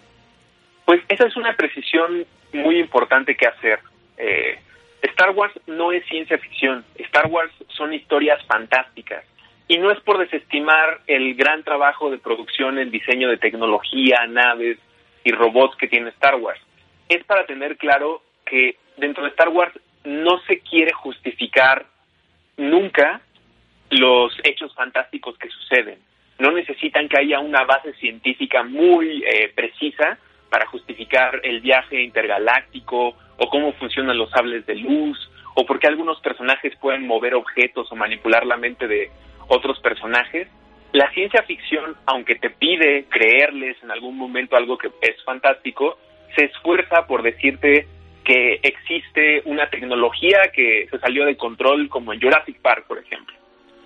Pues 0.84 1.00
esa 1.08 1.26
es 1.26 1.36
una 1.36 1.54
precisión 1.54 2.26
muy 2.52 2.80
importante 2.80 3.36
que 3.36 3.46
hacer. 3.46 3.78
Eh, 4.18 4.58
Star 5.02 5.30
Wars 5.30 5.54
no 5.68 5.92
es 5.92 6.04
ciencia 6.06 6.36
ficción, 6.38 6.84
Star 6.96 7.28
Wars 7.28 7.52
son 7.68 7.94
historias 7.94 8.44
fantásticas. 8.46 9.24
Y 9.68 9.78
no 9.78 9.92
es 9.92 10.00
por 10.00 10.18
desestimar 10.18 11.00
el 11.06 11.36
gran 11.36 11.62
trabajo 11.62 12.10
de 12.10 12.18
producción, 12.18 12.78
el 12.78 12.90
diseño 12.90 13.28
de 13.28 13.36
tecnología, 13.36 14.26
naves 14.28 14.78
y 15.22 15.30
robots 15.30 15.76
que 15.76 15.86
tiene 15.86 16.10
Star 16.10 16.34
Wars. 16.34 16.60
Es 17.10 17.24
para 17.24 17.44
tener 17.44 17.76
claro 17.76 18.22
que 18.46 18.76
dentro 18.96 19.24
de 19.24 19.30
Star 19.30 19.48
Wars 19.48 19.72
no 20.04 20.38
se 20.46 20.60
quiere 20.60 20.92
justificar 20.92 21.84
nunca 22.56 23.20
los 23.90 24.32
hechos 24.44 24.72
fantásticos 24.76 25.36
que 25.36 25.48
suceden. 25.48 25.98
No 26.38 26.52
necesitan 26.52 27.08
que 27.08 27.18
haya 27.18 27.40
una 27.40 27.64
base 27.64 27.94
científica 27.94 28.62
muy 28.62 29.24
eh, 29.24 29.52
precisa 29.52 30.18
para 30.50 30.66
justificar 30.66 31.40
el 31.42 31.60
viaje 31.60 32.00
intergaláctico 32.00 33.16
o 33.38 33.50
cómo 33.50 33.72
funcionan 33.72 34.16
los 34.16 34.30
sables 34.30 34.64
de 34.66 34.76
luz 34.76 35.18
o 35.56 35.66
por 35.66 35.80
qué 35.80 35.88
algunos 35.88 36.20
personajes 36.20 36.76
pueden 36.76 37.08
mover 37.08 37.34
objetos 37.34 37.90
o 37.90 37.96
manipular 37.96 38.46
la 38.46 38.56
mente 38.56 38.86
de 38.86 39.10
otros 39.48 39.80
personajes. 39.80 40.46
La 40.92 41.10
ciencia 41.10 41.42
ficción, 41.42 41.96
aunque 42.06 42.36
te 42.36 42.50
pide 42.50 43.06
creerles 43.08 43.82
en 43.82 43.90
algún 43.90 44.16
momento 44.16 44.56
algo 44.56 44.78
que 44.78 44.92
es 45.00 45.20
fantástico, 45.24 45.98
se 46.34 46.44
esfuerza 46.44 47.06
por 47.06 47.22
decirte 47.22 47.86
que 48.24 48.60
existe 48.62 49.42
una 49.44 49.68
tecnología 49.70 50.50
que 50.52 50.86
se 50.90 50.98
salió 50.98 51.24
de 51.24 51.36
control 51.36 51.88
como 51.88 52.12
en 52.12 52.20
Jurassic 52.20 52.60
Park, 52.60 52.86
por 52.86 52.98
ejemplo. 52.98 53.34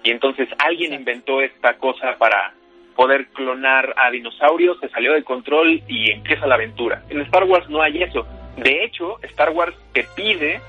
Y 0.02 0.10
entonces 0.10 0.48
alguien 0.58 0.92
inventó 0.92 1.40
esta 1.40 1.78
cosa 1.78 2.16
para 2.18 2.52
poder 2.94 3.28
clonar 3.28 3.94
a 3.96 4.10
dinosaurios, 4.10 4.78
se 4.80 4.88
salió 4.88 5.12
de 5.14 5.24
control 5.24 5.82
y 5.88 6.10
empieza 6.10 6.46
la 6.46 6.54
aventura. 6.54 7.02
En 7.08 7.20
Star 7.22 7.44
Wars 7.44 7.68
no 7.68 7.82
hay 7.82 8.02
eso. 8.02 8.26
De 8.56 8.84
hecho, 8.84 9.18
Star 9.22 9.50
Wars 9.50 9.74
te 9.92 10.04
pide 10.14 10.60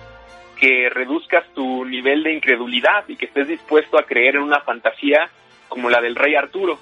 que 0.60 0.90
reduzcas 0.90 1.44
tu 1.54 1.86
nivel 1.86 2.24
de 2.24 2.34
incredulidad 2.34 3.04
y 3.08 3.16
que 3.16 3.26
estés 3.26 3.48
dispuesto 3.48 4.00
a 4.00 4.04
creer 4.04 4.38
en 4.38 4.44
una 4.44 4.62
fantasía 4.62 5.30
como 5.68 5.90
la 5.90 6.02
del 6.02 6.16
rey 6.16 6.36
Arturo. 6.36 6.80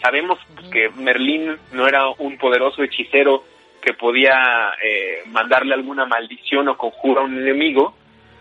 Sabemos 0.00 0.38
que 0.70 0.90
Merlín 0.90 1.56
no 1.72 1.88
era 1.88 2.08
un 2.18 2.38
poderoso 2.38 2.82
hechicero 2.82 3.44
que 3.86 3.94
podía 3.94 4.72
eh, 4.82 5.22
mandarle 5.28 5.72
alguna 5.72 6.06
maldición 6.06 6.66
o 6.66 6.76
conjuro 6.76 7.20
a 7.20 7.24
un 7.24 7.38
enemigo, 7.38 7.94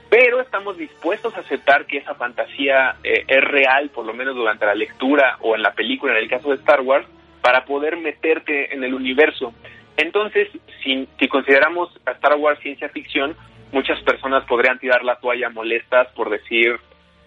pero 0.10 0.42
estamos 0.42 0.76
dispuestos 0.76 1.38
a 1.38 1.42
aceptar 1.42 1.86
que 1.86 1.98
esa 2.00 2.16
fantasía 2.16 2.96
eh, 3.04 3.26
es 3.28 3.44
real, 3.44 3.92
por 3.92 4.08
lo 4.08 4.14
menos 4.16 4.36
durante 4.36 4.66
la 4.66 4.74
lectura 4.74 5.38
o 5.42 5.56
en 5.56 5.62
la 5.62 5.74
película, 5.74 6.14
en 6.14 6.24
el 6.24 6.30
caso 6.30 6.50
de 6.50 6.56
Star 6.56 6.82
Wars, 6.82 7.06
para 7.42 7.64
poder 7.64 7.96
meterte 7.96 8.74
en 8.74 8.84
el 8.84 8.96
universo. 8.96 9.54
Entonces, 9.98 10.50
si, 10.84 11.08
si 11.20 11.28
consideramos 11.28 11.92
a 12.08 12.14
Star 12.14 12.38
Wars 12.38 12.60
ciencia 12.62 12.90
ficción, 12.90 13.38
muchas 13.72 14.02
personas 14.02 14.46
podrían 14.46 14.80
tirar 14.80 15.04
la 15.04 15.18
toalla 15.18 15.50
molestas 15.50 16.08
por 16.16 16.32
decir 16.32 16.80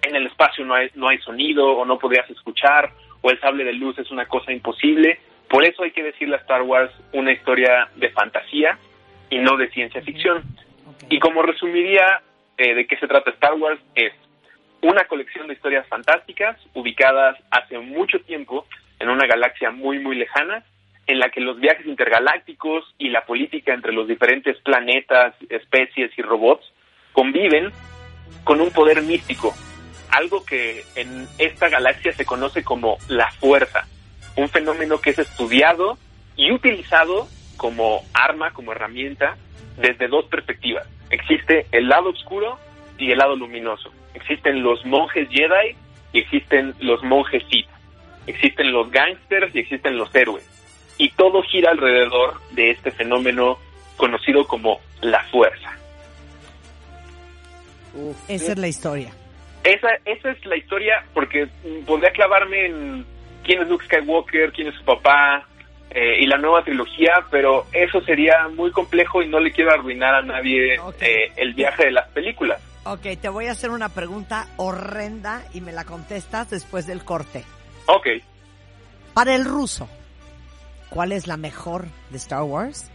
en 0.02 0.16
el 0.16 0.26
espacio 0.26 0.64
no 0.64 0.74
hay, 0.74 0.90
no 0.96 1.08
hay 1.08 1.18
sonido 1.18 1.68
o 1.68 1.84
no 1.84 2.00
podrías 2.00 2.28
escuchar 2.30 2.90
o 3.20 3.30
el 3.30 3.38
sable 3.38 3.62
de 3.62 3.74
luz 3.74 3.96
es 3.96 4.10
una 4.10 4.26
cosa 4.26 4.52
imposible. 4.52 5.20
Por 5.48 5.64
eso 5.64 5.82
hay 5.82 5.92
que 5.92 6.02
decirle 6.02 6.36
a 6.36 6.40
Star 6.40 6.62
Wars 6.62 6.92
una 7.12 7.32
historia 7.32 7.88
de 7.96 8.10
fantasía 8.10 8.78
y 9.30 9.38
no 9.38 9.56
de 9.56 9.70
ciencia 9.70 10.02
ficción. 10.02 10.42
Y 11.08 11.18
como 11.18 11.42
resumiría 11.42 12.20
eh, 12.56 12.74
de 12.74 12.86
qué 12.86 12.96
se 12.96 13.06
trata 13.06 13.30
Star 13.30 13.54
Wars 13.54 13.80
es 13.94 14.12
una 14.82 15.04
colección 15.04 15.48
de 15.48 15.54
historias 15.54 15.86
fantásticas 15.88 16.56
ubicadas 16.74 17.36
hace 17.50 17.78
mucho 17.78 18.20
tiempo 18.20 18.66
en 19.00 19.08
una 19.08 19.26
galaxia 19.26 19.70
muy 19.70 19.98
muy 19.98 20.16
lejana 20.16 20.64
en 21.06 21.18
la 21.18 21.30
que 21.30 21.40
los 21.40 21.58
viajes 21.58 21.86
intergalácticos 21.86 22.84
y 22.98 23.08
la 23.08 23.24
política 23.24 23.72
entre 23.72 23.92
los 23.92 24.06
diferentes 24.06 24.58
planetas, 24.58 25.34
especies 25.48 26.10
y 26.16 26.22
robots 26.22 26.70
conviven 27.12 27.72
con 28.44 28.60
un 28.60 28.70
poder 28.70 29.02
místico, 29.02 29.54
algo 30.10 30.44
que 30.44 30.84
en 30.96 31.26
esta 31.38 31.70
galaxia 31.70 32.12
se 32.12 32.26
conoce 32.26 32.62
como 32.62 32.98
la 33.08 33.30
fuerza, 33.32 33.86
un 34.38 34.48
fenómeno 34.48 35.00
que 35.00 35.10
es 35.10 35.18
estudiado 35.18 35.98
y 36.36 36.52
utilizado 36.52 37.26
como 37.56 38.04
arma, 38.14 38.52
como 38.52 38.70
herramienta, 38.70 39.36
desde 39.76 40.06
dos 40.06 40.26
perspectivas. 40.26 40.86
Existe 41.10 41.66
el 41.72 41.88
lado 41.88 42.10
oscuro 42.10 42.56
y 42.98 43.10
el 43.10 43.18
lado 43.18 43.34
luminoso. 43.34 43.90
Existen 44.14 44.62
los 44.62 44.84
monjes 44.86 45.28
Jedi 45.28 45.76
y 46.12 46.20
existen 46.20 46.74
los 46.78 47.02
monjes 47.02 47.42
Sith. 47.50 47.66
Existen 48.28 48.70
los 48.72 48.90
gángsters 48.92 49.52
y 49.56 49.58
existen 49.58 49.96
los 49.96 50.14
héroes. 50.14 50.48
Y 50.98 51.10
todo 51.10 51.42
gira 51.42 51.72
alrededor 51.72 52.40
de 52.52 52.70
este 52.70 52.92
fenómeno 52.92 53.58
conocido 53.96 54.46
como 54.46 54.80
la 55.00 55.24
fuerza. 55.24 55.76
Esa 58.28 58.52
es 58.52 58.58
la 58.58 58.68
historia. 58.68 59.10
Esa, 59.64 59.88
esa 60.04 60.30
es 60.30 60.46
la 60.46 60.56
historia 60.56 61.04
porque 61.12 61.48
podría 61.86 62.12
clavarme 62.12 62.66
en 62.66 63.17
quién 63.48 63.62
es 63.62 63.68
Luke 63.68 63.86
Skywalker, 63.86 64.52
quién 64.52 64.68
es 64.68 64.74
su 64.74 64.84
papá 64.84 65.48
eh, 65.90 66.20
y 66.20 66.26
la 66.26 66.36
nueva 66.36 66.62
trilogía, 66.62 67.24
pero 67.30 67.64
eso 67.72 68.02
sería 68.02 68.46
muy 68.54 68.70
complejo 68.70 69.22
y 69.22 69.28
no 69.28 69.40
le 69.40 69.52
quiero 69.52 69.72
arruinar 69.72 70.14
a 70.16 70.22
nadie 70.22 70.74
eh, 70.74 71.32
el 71.34 71.54
viaje 71.54 71.86
de 71.86 71.92
las 71.92 72.06
películas. 72.10 72.60
Ok, 72.84 73.06
te 73.20 73.30
voy 73.30 73.46
a 73.46 73.52
hacer 73.52 73.70
una 73.70 73.88
pregunta 73.88 74.48
horrenda 74.58 75.42
y 75.54 75.62
me 75.62 75.72
la 75.72 75.84
contestas 75.84 76.50
después 76.50 76.86
del 76.86 77.04
corte. 77.04 77.42
Ok, 77.86 78.06
Para 79.14 79.34
el 79.34 79.46
ruso, 79.46 79.88
¿cuál 80.90 81.12
es 81.12 81.26
la 81.26 81.38
mejor 81.38 81.86
de 82.10 82.18
Star 82.18 82.42
Wars? 82.42 82.90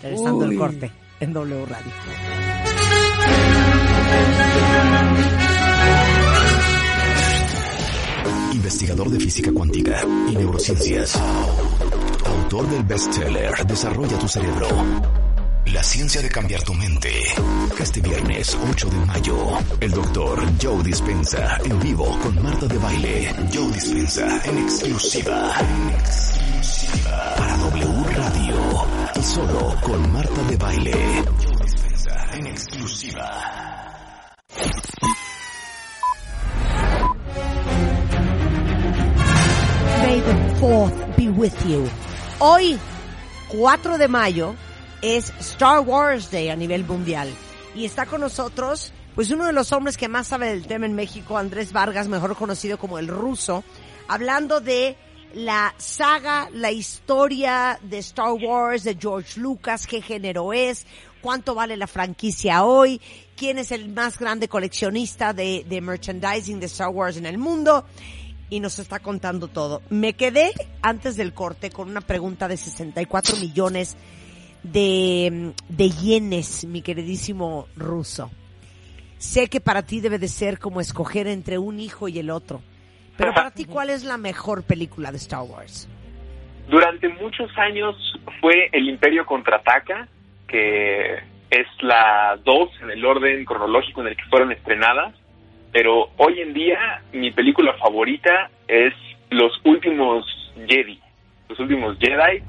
Regresando 0.00 0.44
el 0.44 0.56
corte 0.56 0.92
en 1.18 1.32
W 1.32 1.66
Radio. 1.66 1.92
Investigador 8.68 9.08
de 9.08 9.18
física 9.18 9.50
cuántica 9.50 10.04
y 10.28 10.36
neurociencias. 10.36 11.16
Autor 12.26 12.68
del 12.68 12.82
bestseller 12.82 13.66
Desarrolla 13.66 14.18
tu 14.18 14.28
cerebro. 14.28 14.68
La 15.72 15.82
ciencia 15.82 16.20
de 16.20 16.28
cambiar 16.28 16.62
tu 16.64 16.74
mente. 16.74 17.10
Este 17.80 18.02
viernes 18.02 18.58
8 18.70 18.90
de 18.90 19.06
mayo, 19.06 19.38
el 19.80 19.90
doctor 19.90 20.42
Joe 20.60 20.82
Dispensa 20.82 21.58
en 21.64 21.80
vivo 21.80 22.18
con 22.22 22.42
Marta 22.42 22.66
de 22.66 22.76
Baile. 22.76 23.34
Joe 23.50 23.72
Dispensa 23.72 24.42
en 24.44 24.58
exclusiva. 24.58 25.54
En 25.60 25.88
exclusiva. 25.94 27.34
Para 27.38 27.56
W 27.56 28.04
Radio. 28.16 28.54
Y 29.18 29.22
solo 29.22 29.74
con 29.80 30.12
Marta 30.12 30.42
de 30.42 30.56
Baile. 30.58 31.24
Joe 31.42 31.64
Dispensa 31.64 32.36
en 32.36 32.46
exclusiva. 32.48 33.67
May 40.08 40.20
the 40.22 40.54
fourth 40.58 41.16
be 41.18 41.28
with 41.28 41.52
you. 41.66 41.86
Hoy, 42.38 42.78
4 43.50 43.98
de 43.98 44.08
mayo, 44.08 44.54
es 45.02 45.30
Star 45.38 45.82
Wars 45.82 46.30
Day 46.30 46.48
a 46.48 46.56
nivel 46.56 46.86
mundial. 46.86 47.28
Y 47.74 47.84
está 47.84 48.06
con 48.06 48.22
nosotros, 48.22 48.90
pues 49.14 49.30
uno 49.30 49.44
de 49.44 49.52
los 49.52 49.70
hombres 49.70 49.98
que 49.98 50.08
más 50.08 50.28
sabe 50.28 50.48
del 50.48 50.66
tema 50.66 50.86
en 50.86 50.94
México, 50.94 51.36
Andrés 51.36 51.74
Vargas, 51.74 52.08
mejor 52.08 52.34
conocido 52.36 52.78
como 52.78 52.98
el 52.98 53.06
ruso, 53.06 53.64
hablando 54.08 54.62
de 54.62 54.96
la 55.34 55.74
saga, 55.76 56.48
la 56.54 56.70
historia 56.72 57.78
de 57.82 57.98
Star 57.98 58.32
Wars, 58.32 58.84
de 58.84 58.96
George 58.98 59.38
Lucas, 59.38 59.86
qué 59.86 60.00
género 60.00 60.54
es, 60.54 60.86
cuánto 61.20 61.54
vale 61.54 61.76
la 61.76 61.86
franquicia 61.86 62.64
hoy, 62.64 62.98
quién 63.36 63.58
es 63.58 63.72
el 63.72 63.90
más 63.90 64.18
grande 64.18 64.48
coleccionista 64.48 65.34
de, 65.34 65.66
de 65.68 65.82
merchandising 65.82 66.60
de 66.60 66.64
Star 66.64 66.88
Wars 66.88 67.18
en 67.18 67.26
el 67.26 67.36
mundo 67.36 67.84
y 68.50 68.60
nos 68.60 68.78
está 68.78 68.98
contando 68.98 69.48
todo. 69.48 69.82
Me 69.90 70.14
quedé 70.14 70.52
antes 70.82 71.16
del 71.16 71.32
corte 71.32 71.70
con 71.70 71.88
una 71.88 72.00
pregunta 72.00 72.48
de 72.48 72.56
64 72.56 73.36
millones 73.36 73.96
de, 74.62 75.52
de 75.68 75.90
yenes, 75.90 76.64
mi 76.64 76.82
queridísimo 76.82 77.68
ruso. 77.76 78.30
Sé 79.18 79.48
que 79.48 79.60
para 79.60 79.82
ti 79.82 80.00
debe 80.00 80.18
de 80.18 80.28
ser 80.28 80.58
como 80.58 80.80
escoger 80.80 81.26
entre 81.26 81.58
un 81.58 81.80
hijo 81.80 82.08
y 82.08 82.18
el 82.18 82.30
otro. 82.30 82.62
Pero 83.16 83.34
para 83.34 83.50
ti, 83.50 83.64
¿cuál 83.66 83.90
es 83.90 84.04
la 84.04 84.16
mejor 84.16 84.62
película 84.62 85.10
de 85.10 85.18
Star 85.18 85.42
Wars? 85.42 85.88
Durante 86.68 87.08
muchos 87.08 87.50
años 87.58 87.96
fue 88.40 88.68
El 88.72 88.88
Imperio 88.88 89.26
Contraataca, 89.26 90.06
que 90.46 91.14
es 91.50 91.66
la 91.80 92.38
2 92.44 92.70
en 92.82 92.90
el 92.90 93.04
orden 93.04 93.44
cronológico 93.44 94.02
en 94.02 94.08
el 94.08 94.16
que 94.16 94.24
fueron 94.24 94.52
estrenadas, 94.52 95.14
pero 95.72 96.10
hoy 96.16 96.40
en 96.40 96.54
día 96.54 97.02
mi 97.12 97.30
película 97.30 97.74
favorita 97.74 98.50
es 98.66 98.94
Los 99.30 99.52
Últimos 99.64 100.24
Jedi, 100.66 101.00
Los 101.48 101.58
Últimos 101.60 101.98
Jedi, 101.98 102.42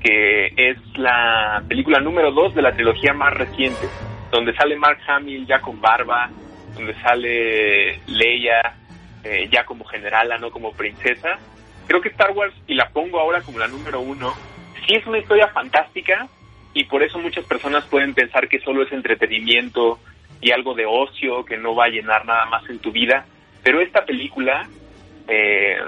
que 0.00 0.52
es 0.56 0.76
la 0.96 1.62
película 1.68 2.00
número 2.00 2.32
2 2.32 2.54
de 2.54 2.62
la 2.62 2.72
trilogía 2.72 3.12
más 3.12 3.32
reciente, 3.34 3.88
donde 4.30 4.54
sale 4.54 4.76
Mark 4.76 4.98
Hamill 5.06 5.46
ya 5.46 5.60
con 5.60 5.80
barba, 5.80 6.30
donde 6.74 6.94
sale 7.02 8.00
Leia 8.06 8.74
eh, 9.24 9.48
ya 9.52 9.64
como 9.64 9.84
generala, 9.84 10.38
no 10.38 10.50
como 10.50 10.72
princesa. 10.72 11.38
Creo 11.86 12.00
que 12.00 12.08
Star 12.08 12.30
Wars, 12.32 12.54
y 12.66 12.74
la 12.74 12.88
pongo 12.88 13.20
ahora 13.20 13.42
como 13.42 13.58
la 13.58 13.68
número 13.68 14.00
uno, 14.00 14.32
sí 14.86 14.94
es 14.94 15.06
una 15.06 15.18
historia 15.18 15.48
fantástica 15.48 16.28
y 16.74 16.84
por 16.84 17.02
eso 17.02 17.18
muchas 17.18 17.44
personas 17.44 17.84
pueden 17.86 18.14
pensar 18.14 18.48
que 18.48 18.60
solo 18.60 18.82
es 18.82 18.92
entretenimiento 18.92 19.98
y 20.42 20.50
algo 20.50 20.74
de 20.74 20.84
ocio 20.84 21.44
que 21.44 21.56
no 21.56 21.74
va 21.74 21.86
a 21.86 21.88
llenar 21.88 22.26
nada 22.26 22.44
más 22.46 22.68
en 22.68 22.80
tu 22.80 22.90
vida. 22.92 23.24
Pero 23.62 23.80
esta 23.80 24.04
película 24.04 24.68
eh, 25.28 25.78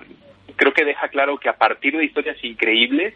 creo 0.56 0.72
que 0.72 0.84
deja 0.84 1.08
claro 1.08 1.36
que 1.38 1.48
a 1.48 1.56
partir 1.56 1.96
de 1.96 2.04
historias 2.04 2.42
increíbles 2.42 3.14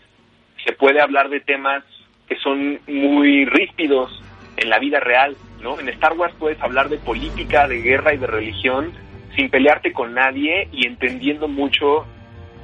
se 0.65 0.73
puede 0.73 1.01
hablar 1.01 1.31
de 1.31 1.41
temas 1.41 1.85
que 2.29 2.37
son 2.37 2.81
muy 2.89 3.45
ríspidos 3.47 4.23
en 4.57 4.69
la 4.69 4.81
vida 4.81 4.99
real, 4.99 5.37
¿no? 5.63 5.79
En 5.79 5.89
Star 5.91 6.15
Wars 6.15 6.35
puedes 6.39 6.61
hablar 6.61 6.89
de 6.89 6.99
política, 6.99 7.69
de 7.69 7.81
guerra 7.81 8.13
y 8.13 8.19
de 8.19 8.27
religión 8.27 8.93
sin 9.37 9.49
pelearte 9.49 9.93
con 9.93 10.15
nadie 10.15 10.69
y 10.73 10.87
entendiendo 10.87 11.47
mucho 11.47 12.05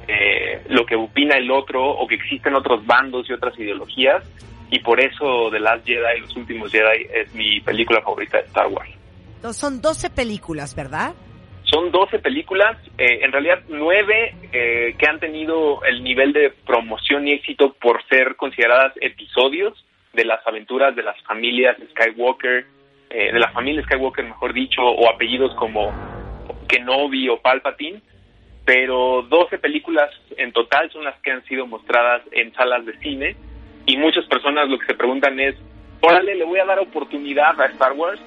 eh, 0.07 0.61
lo 0.67 0.85
que 0.85 0.95
opina 0.95 1.37
el 1.37 1.49
otro 1.49 1.87
o 1.89 2.05
que 2.05 2.15
existen 2.15 2.53
otros 2.53 2.85
bandos 2.85 3.29
y 3.29 3.33
otras 3.33 3.57
ideologías 3.57 4.23
y 4.71 4.79
por 4.79 4.99
eso 4.99 5.49
The 5.51 5.59
Last 5.59 5.85
Jedi, 5.85 6.21
Los 6.21 6.35
Últimos 6.35 6.71
Jedi, 6.71 7.07
es 7.13 7.33
mi 7.33 7.61
película 7.61 8.01
favorita 8.01 8.37
de 8.37 8.45
Star 8.45 8.67
Wars. 8.67 8.89
Son 9.51 9.81
12 9.81 10.09
películas, 10.09 10.75
¿verdad? 10.75 11.13
Son 11.63 11.91
12 11.91 12.19
películas, 12.19 12.77
eh, 12.97 13.19
en 13.23 13.31
realidad 13.31 13.63
9 13.67 14.35
eh, 14.51 14.95
que 14.97 15.07
han 15.07 15.19
tenido 15.19 15.83
el 15.83 16.03
nivel 16.03 16.31
de 16.31 16.51
promoción 16.65 17.27
y 17.27 17.33
éxito 17.33 17.73
por 17.73 18.03
ser 18.07 18.35
consideradas 18.35 18.93
episodios 19.01 19.73
de 20.13 20.25
las 20.25 20.45
aventuras 20.47 20.95
de 20.95 21.03
las 21.03 21.19
familias 21.23 21.75
Skywalker, 21.91 22.65
eh, 23.09 23.33
de 23.33 23.39
la 23.39 23.51
familia 23.51 23.83
Skywalker, 23.83 24.25
mejor 24.25 24.53
dicho, 24.53 24.81
o 24.81 25.09
apellidos 25.09 25.53
como 25.55 25.91
Kenobi 26.67 27.29
o 27.29 27.41
Palpatine, 27.41 28.01
pero 28.63 29.23
12 29.23 29.57
películas 29.59 30.09
en 30.37 30.51
total 30.53 30.91
son 30.91 31.03
las 31.03 31.19
que 31.21 31.31
han 31.31 31.43
sido 31.45 31.67
mostradas 31.67 32.21
en 32.31 32.53
salas 32.53 32.85
de 32.85 32.97
cine 32.99 33.35
y 33.85 33.97
muchas 33.97 34.25
personas 34.25 34.69
lo 34.69 34.79
que 34.79 34.87
se 34.87 34.93
preguntan 34.95 35.39
es, 35.39 35.55
órale, 36.01 36.35
le 36.35 36.45
voy 36.45 36.59
a 36.59 36.65
dar 36.65 36.79
oportunidad 36.79 37.59
a 37.59 37.65
Star 37.67 37.93
Wars, 37.93 38.19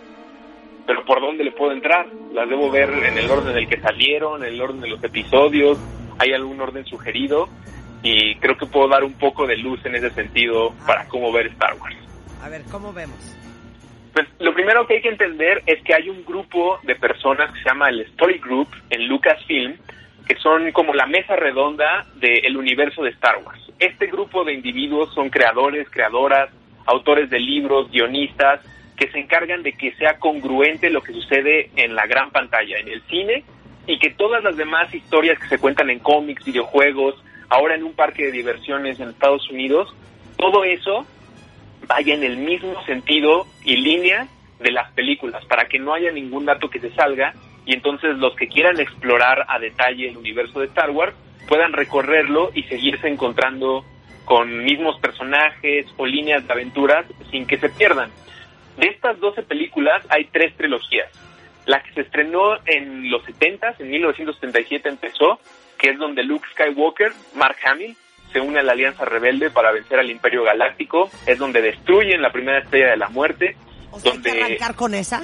pero 0.87 1.05
¿por 1.05 1.21
dónde 1.21 1.45
le 1.45 1.53
puedo 1.53 1.73
entrar? 1.73 2.07
Las 2.33 2.49
debo 2.49 2.71
ver 2.71 2.91
en 2.91 3.19
el 3.19 3.31
orden 3.31 3.53
en 3.53 3.59
el 3.59 3.69
que 3.69 3.81
salieron, 3.81 4.43
en 4.43 4.55
el 4.55 4.61
orden 4.61 4.81
de 4.81 4.89
los 4.89 5.03
episodios, 5.03 5.79
hay 6.19 6.33
algún 6.33 6.61
orden 6.61 6.85
sugerido 6.87 7.49
y 8.03 8.37
creo 8.37 8.57
que 8.57 8.67
puedo 8.67 8.89
dar 8.89 9.05
un 9.05 9.15
poco 9.15 9.47
de 9.47 9.57
luz 9.57 9.85
en 9.85 9.97
ese 9.97 10.11
sentido 10.11 10.73
para 10.87 11.07
cómo 11.09 11.33
ver 11.33 11.47
Star 11.49 11.75
Wars. 11.81 11.97
A 12.43 12.49
ver, 12.49 12.63
¿cómo 12.71 12.93
vemos? 12.93 13.37
Pues 14.13 14.27
lo 14.39 14.55
primero 14.55 14.87
que 14.87 14.95
hay 14.95 15.03
que 15.03 15.11
entender 15.11 15.63
es 15.67 15.83
que 15.83 15.95
hay 15.95 16.09
un 16.09 16.25
grupo 16.25 16.79
de 16.83 16.95
personas 16.97 17.53
que 17.53 17.63
se 17.63 17.69
llama 17.69 17.89
el 17.89 18.01
Story 18.01 18.39
Group 18.39 18.69
en 18.91 19.07
Lucasfilm, 19.07 19.77
que 20.29 20.37
son 20.37 20.71
como 20.73 20.93
la 20.93 21.07
mesa 21.07 21.37
redonda 21.37 22.07
del 22.17 22.57
universo 22.57 23.03
de 23.03 23.11
Star 23.11 23.39
Wars. 23.45 23.61
Este 23.79 24.07
grupo 24.09 24.45
de 24.45 24.53
individuos 24.53 25.13
son 25.15 25.31
creadores, 25.31 25.89
creadoras, 25.89 26.51
autores 26.85 27.31
de 27.31 27.41
libros, 27.41 27.91
guionistas, 27.91 28.61
que 28.95 29.11
se 29.11 29.19
encargan 29.19 29.63
de 29.63 29.73
que 29.73 29.93
sea 29.93 30.19
congruente 30.19 30.91
lo 30.91 31.01
que 31.01 31.15
sucede 31.15 31.71
en 31.77 31.95
la 31.95 32.07
gran 32.07 32.31
pantalla, 32.31 32.79
en 32.79 32.89
el 32.89 33.01
cine, 33.05 33.45
y 33.87 33.99
que 33.99 34.11
todas 34.11 34.45
las 34.45 34.57
demás 34.57 34.95
historias 34.95 35.39
que 35.39 35.49
se 35.49 35.59
cuentan 35.59 35.89
en 35.89 36.01
cómics, 36.01 36.45
videojuegos, 36.45 37.15
ahora 37.49 37.75
en 37.75 37.85
un 37.85 37.95
parque 37.95 38.25
de 38.27 38.33
diversiones 38.33 39.01
en 39.01 39.09
Estados 39.09 39.49
Unidos, 39.49 39.95
todo 40.37 40.65
eso 40.65 41.07
vaya 41.87 42.13
en 42.13 42.23
el 42.23 42.37
mismo 42.37 42.85
sentido 42.85 43.47
y 43.65 43.77
línea 43.77 44.29
de 44.61 44.73
las 44.73 44.93
películas, 44.93 45.43
para 45.47 45.69
que 45.69 45.79
no 45.79 45.95
haya 45.95 46.11
ningún 46.11 46.45
dato 46.45 46.69
que 46.69 46.81
se 46.81 46.91
salga 46.91 47.33
y 47.69 47.75
entonces 47.75 48.17
los 48.17 48.35
que 48.35 48.49
quieran 48.49 48.81
explorar 48.81 49.45
a 49.47 49.59
detalle 49.59 50.09
el 50.09 50.17
universo 50.17 50.61
de 50.61 50.67
Star 50.69 50.89
Wars 50.89 51.15
puedan 51.47 51.75
recorrerlo 51.75 52.51
y 52.55 52.63
seguirse 52.63 53.09
encontrando 53.09 53.85
con 54.25 54.65
mismos 54.65 54.99
personajes 55.01 55.85
o 55.99 56.07
líneas 56.07 56.47
de 56.47 56.53
aventuras 56.55 57.05
sin 57.31 57.47
que 57.47 57.59
se 57.59 57.69
pierdan. 57.69 58.11
De 58.79 58.89
estas 58.89 59.21
12 59.21 59.43
películas 59.43 60.03
hay 60.09 60.25
tres 60.33 60.57
trilogías. 60.57 61.13
La 61.67 61.83
que 61.83 61.93
se 61.93 62.01
estrenó 62.01 62.57
en 62.65 63.11
los 63.11 63.23
70, 63.25 63.75
en 63.81 63.91
1977 63.91 64.89
empezó, 64.89 65.39
que 65.77 65.91
es 65.91 65.99
donde 65.99 66.23
Luke 66.23 66.49
Skywalker, 66.53 67.13
Mark 67.35 67.57
Hamill, 67.67 67.95
se 68.33 68.41
une 68.41 68.61
a 68.61 68.63
la 68.63 68.73
Alianza 68.73 69.05
Rebelde 69.05 69.51
para 69.51 69.73
vencer 69.73 69.99
al 69.99 70.11
Imperio 70.11 70.43
Galáctico, 70.43 71.11
es 71.27 71.37
donde 71.37 71.61
destruyen 71.61 72.23
la 72.23 72.33
primera 72.33 72.61
estrella 72.61 72.93
de 72.93 72.97
la 72.97 73.11
muerte. 73.11 73.57
O 73.91 74.01
sea, 74.01 74.13
donde 74.13 74.31
¿hay 74.31 74.37
que 74.37 74.45
arrancar 74.45 74.75
con 74.75 74.95
esa? 74.95 75.23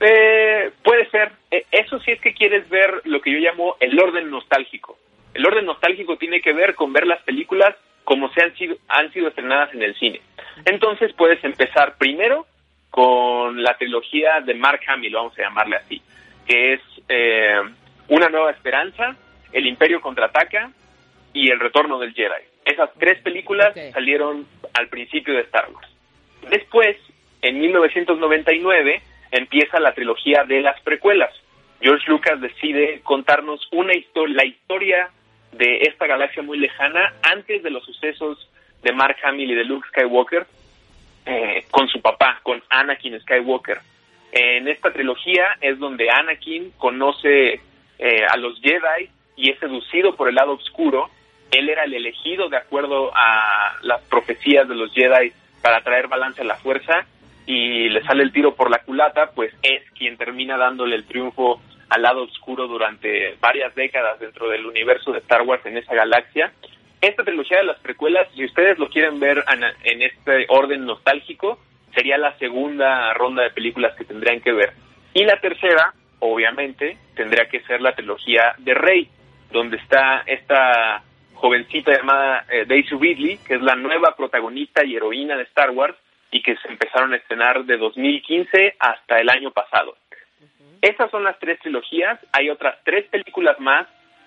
Eh, 0.00 0.70
puede 0.82 1.08
ser. 1.10 1.32
Eh, 1.50 1.64
eso 1.70 1.98
sí 2.00 2.12
es 2.12 2.20
que 2.20 2.34
quieres 2.34 2.68
ver 2.68 3.02
lo 3.04 3.20
que 3.20 3.32
yo 3.32 3.38
llamo 3.38 3.76
el 3.80 3.98
orden 3.98 4.30
nostálgico. 4.30 4.98
El 5.34 5.46
orden 5.46 5.66
nostálgico 5.66 6.16
tiene 6.16 6.40
que 6.40 6.52
ver 6.52 6.74
con 6.74 6.92
ver 6.92 7.06
las 7.06 7.22
películas 7.22 7.74
como 8.04 8.32
se 8.32 8.42
han 8.42 8.54
sido, 8.56 8.76
han 8.88 9.12
sido 9.12 9.28
estrenadas 9.28 9.74
en 9.74 9.82
el 9.82 9.94
cine. 9.96 10.22
Entonces 10.64 11.12
puedes 11.12 11.42
empezar 11.44 11.96
primero 11.98 12.46
con 12.90 13.62
la 13.62 13.76
trilogía 13.76 14.40
de 14.40 14.54
Mark 14.54 14.80
Hamill, 14.86 15.12
vamos 15.12 15.38
a 15.38 15.42
llamarle 15.42 15.76
así, 15.76 16.00
que 16.46 16.72
es 16.72 16.80
eh, 17.08 17.60
Una 18.08 18.30
Nueva 18.30 18.50
Esperanza, 18.50 19.14
El 19.52 19.66
Imperio 19.66 20.00
Contraataca 20.00 20.72
y 21.34 21.50
El 21.50 21.60
Retorno 21.60 21.98
del 21.98 22.14
Jedi. 22.14 22.44
Esas 22.64 22.90
tres 22.98 23.20
películas 23.22 23.74
salieron 23.92 24.46
al 24.72 24.88
principio 24.88 25.34
de 25.34 25.42
Star 25.42 25.68
Wars. 25.70 25.88
Después, 26.50 26.96
en 27.42 27.60
1999, 27.60 29.02
empieza 29.30 29.80
la 29.80 29.94
trilogía 29.94 30.44
de 30.44 30.60
las 30.60 30.80
precuelas. 30.80 31.32
George 31.80 32.04
Lucas 32.08 32.40
decide 32.40 33.00
contarnos 33.02 33.68
una 33.72 33.94
historia, 33.94 34.36
la 34.36 34.44
historia 34.44 35.10
de 35.52 35.78
esta 35.82 36.06
galaxia 36.06 36.42
muy 36.42 36.58
lejana 36.58 37.14
antes 37.22 37.62
de 37.62 37.70
los 37.70 37.84
sucesos 37.84 38.48
de 38.82 38.92
Mark 38.92 39.16
Hamill 39.22 39.50
y 39.50 39.54
de 39.54 39.64
Luke 39.64 39.88
Skywalker 39.88 40.46
eh, 41.26 41.64
con 41.70 41.88
su 41.88 42.00
papá, 42.00 42.40
con 42.42 42.62
Anakin 42.68 43.20
Skywalker. 43.20 43.78
En 44.32 44.68
esta 44.68 44.92
trilogía 44.92 45.56
es 45.60 45.78
donde 45.78 46.10
Anakin 46.10 46.72
conoce 46.72 47.60
eh, 47.98 48.24
a 48.28 48.36
los 48.36 48.60
Jedi 48.60 49.10
y 49.36 49.50
es 49.50 49.58
seducido 49.58 50.16
por 50.16 50.28
el 50.28 50.34
lado 50.34 50.52
oscuro. 50.52 51.10
Él 51.50 51.68
era 51.68 51.84
el 51.84 51.94
elegido 51.94 52.48
de 52.48 52.58
acuerdo 52.58 53.10
a 53.14 53.76
las 53.82 54.02
profecías 54.02 54.68
de 54.68 54.74
los 54.74 54.92
Jedi 54.92 55.32
para 55.62 55.82
traer 55.82 56.08
balance 56.08 56.42
a 56.42 56.44
la 56.44 56.56
fuerza 56.56 57.06
y 57.48 57.88
le 57.88 58.02
sale 58.02 58.22
el 58.22 58.30
tiro 58.30 58.54
por 58.54 58.70
la 58.70 58.80
culata, 58.80 59.30
pues 59.34 59.54
es 59.62 59.82
quien 59.92 60.18
termina 60.18 60.58
dándole 60.58 60.94
el 60.96 61.06
triunfo 61.06 61.62
al 61.88 62.02
lado 62.02 62.24
oscuro 62.24 62.68
durante 62.68 63.36
varias 63.40 63.74
décadas 63.74 64.20
dentro 64.20 64.50
del 64.50 64.66
universo 64.66 65.12
de 65.12 65.20
Star 65.20 65.40
Wars 65.42 65.64
en 65.64 65.78
esa 65.78 65.94
galaxia. 65.94 66.52
Esta 67.00 67.24
trilogía 67.24 67.56
de 67.56 67.64
las 67.64 67.78
precuelas, 67.78 68.28
si 68.34 68.44
ustedes 68.44 68.78
lo 68.78 68.90
quieren 68.90 69.18
ver 69.18 69.42
en, 69.82 70.02
este 70.02 70.44
orden 70.50 70.84
nostálgico, 70.84 71.58
sería 71.94 72.18
la 72.18 72.36
segunda 72.36 73.14
ronda 73.14 73.44
de 73.44 73.50
películas 73.50 73.96
que 73.96 74.04
tendrían 74.04 74.42
que 74.42 74.52
ver. 74.52 74.74
Y 75.14 75.24
la 75.24 75.40
tercera, 75.40 75.94
obviamente, 76.18 76.98
tendría 77.16 77.48
que 77.48 77.60
ser 77.60 77.80
la 77.80 77.94
trilogía 77.94 78.56
de 78.58 78.74
Rey, 78.74 79.08
donde 79.50 79.78
está 79.78 80.22
esta 80.26 81.02
jovencita 81.32 81.96
llamada 81.96 82.44
eh, 82.50 82.66
Daisy 82.68 82.94
Ridley, 82.94 83.38
que 83.38 83.54
es 83.54 83.62
la 83.62 83.74
nueva 83.74 84.14
protagonista 84.14 84.84
y 84.84 84.96
heroína 84.96 85.34
de 85.34 85.44
Star 85.44 85.70
Wars 85.70 85.96
y 86.30 86.42
que 86.42 86.56
se 86.56 86.68
empezaron 86.68 87.12
a 87.12 87.16
estrenar 87.16 87.64
de 87.64 87.76
2015 87.76 88.76
hasta 88.78 89.20
el 89.20 89.30
año 89.30 89.50
pasado. 89.50 89.96
Estas 90.80 91.10
son 91.10 91.24
las 91.24 91.38
tres 91.38 91.58
trilogías, 91.60 92.20
hay 92.32 92.50
otras 92.50 92.78
tres 92.84 93.06
películas 93.06 93.58
más 93.58 93.86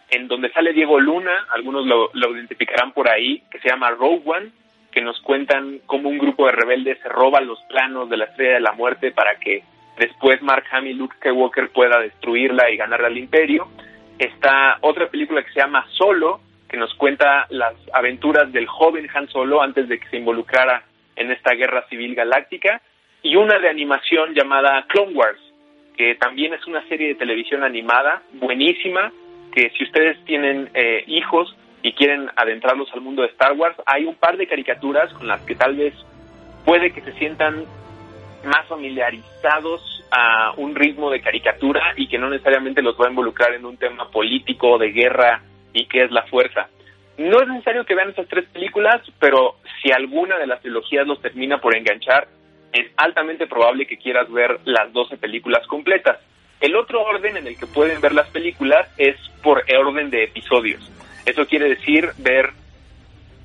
en 0.09 0.27
donde 0.27 0.51
sale 0.51 0.73
Diego 0.73 0.99
Luna, 0.99 1.47
algunos 1.51 1.85
lo, 1.85 2.09
lo 2.13 2.35
identificarán 2.35 2.91
por 2.91 3.09
ahí, 3.09 3.41
que 3.49 3.59
se 3.59 3.69
llama 3.69 3.91
Rogue 3.91 4.21
One, 4.25 4.51
que 4.91 5.01
nos 5.01 5.19
cuentan 5.21 5.79
cómo 5.85 6.09
un 6.09 6.17
grupo 6.17 6.45
de 6.45 6.51
rebeldes 6.51 6.99
se 7.01 7.07
roba 7.07 7.39
los 7.39 7.61
planos 7.69 8.09
de 8.09 8.17
la 8.17 8.25
Estrella 8.25 8.55
de 8.55 8.59
la 8.59 8.73
Muerte 8.73 9.11
para 9.11 9.35
que 9.35 9.63
después 9.97 10.41
Mark 10.41 10.65
Hamill 10.71 10.91
y 10.91 10.99
Luke 10.99 11.15
Skywalker 11.17 11.69
pueda 11.69 11.99
destruirla 11.99 12.69
y 12.69 12.77
ganarle 12.77 13.07
al 13.07 13.17
Imperio. 13.17 13.69
Está 14.19 14.77
otra 14.81 15.07
película 15.07 15.43
que 15.43 15.51
se 15.53 15.61
llama 15.61 15.87
Solo, 15.91 16.41
que 16.67 16.77
nos 16.77 16.93
cuenta 16.95 17.47
las 17.49 17.73
aventuras 17.93 18.51
del 18.51 18.67
joven 18.67 19.07
Han 19.13 19.29
Solo 19.29 19.61
antes 19.61 19.87
de 19.87 19.99
que 19.99 20.09
se 20.09 20.17
involucrara 20.17 20.83
en 21.21 21.31
esta 21.31 21.53
guerra 21.53 21.87
civil 21.89 22.15
galáctica, 22.15 22.81
y 23.23 23.35
una 23.35 23.59
de 23.59 23.69
animación 23.69 24.33
llamada 24.33 24.85
Clone 24.87 25.13
Wars, 25.13 25.39
que 25.95 26.15
también 26.15 26.53
es 26.53 26.65
una 26.67 26.87
serie 26.87 27.09
de 27.09 27.15
televisión 27.15 27.63
animada 27.63 28.23
buenísima, 28.33 29.11
que 29.53 29.69
si 29.77 29.83
ustedes 29.83 30.23
tienen 30.25 30.69
eh, 30.73 31.03
hijos 31.07 31.55
y 31.83 31.93
quieren 31.93 32.29
adentrarlos 32.35 32.91
al 32.93 33.01
mundo 33.01 33.21
de 33.21 33.29
Star 33.29 33.53
Wars, 33.53 33.75
hay 33.85 34.05
un 34.05 34.15
par 34.15 34.37
de 34.37 34.47
caricaturas 34.47 35.13
con 35.13 35.27
las 35.27 35.41
que 35.41 35.55
tal 35.55 35.75
vez 35.75 35.93
puede 36.65 36.91
que 36.91 37.01
se 37.01 37.13
sientan 37.13 37.65
más 38.43 38.67
familiarizados 38.67 40.03
a 40.11 40.53
un 40.57 40.75
ritmo 40.75 41.09
de 41.09 41.21
caricatura 41.21 41.93
y 41.95 42.07
que 42.07 42.17
no 42.17 42.29
necesariamente 42.29 42.81
los 42.81 42.99
va 42.99 43.07
a 43.07 43.09
involucrar 43.09 43.53
en 43.53 43.65
un 43.65 43.77
tema 43.77 44.09
político, 44.09 44.77
de 44.77 44.91
guerra 44.91 45.41
y 45.73 45.85
qué 45.85 46.03
es 46.03 46.11
la 46.11 46.23
fuerza. 46.23 46.69
No 47.17 47.41
es 47.41 47.47
necesario 47.47 47.85
que 47.85 47.95
vean 47.95 48.09
estas 48.09 48.27
tres 48.27 48.45
películas, 48.49 49.01
pero 49.19 49.57
si 49.81 49.91
alguna 49.91 50.37
de 50.37 50.47
las 50.47 50.61
trilogías 50.61 51.05
los 51.05 51.21
termina 51.21 51.59
por 51.59 51.75
enganchar, 51.75 52.27
es 52.73 52.87
altamente 52.97 53.47
probable 53.47 53.85
que 53.85 53.97
quieras 53.97 54.31
ver 54.31 54.59
las 54.65 54.91
12 54.93 55.17
películas 55.17 55.65
completas. 55.67 56.19
El 56.59 56.75
otro 56.75 57.01
orden 57.01 57.37
en 57.37 57.47
el 57.47 57.57
que 57.57 57.67
pueden 57.67 57.99
ver 58.01 58.13
las 58.13 58.29
películas 58.29 58.87
es 58.97 59.17
por 59.43 59.63
orden 59.77 60.09
de 60.09 60.23
episodios. 60.23 60.89
Eso 61.25 61.45
quiere 61.47 61.69
decir 61.69 62.09
ver 62.17 62.51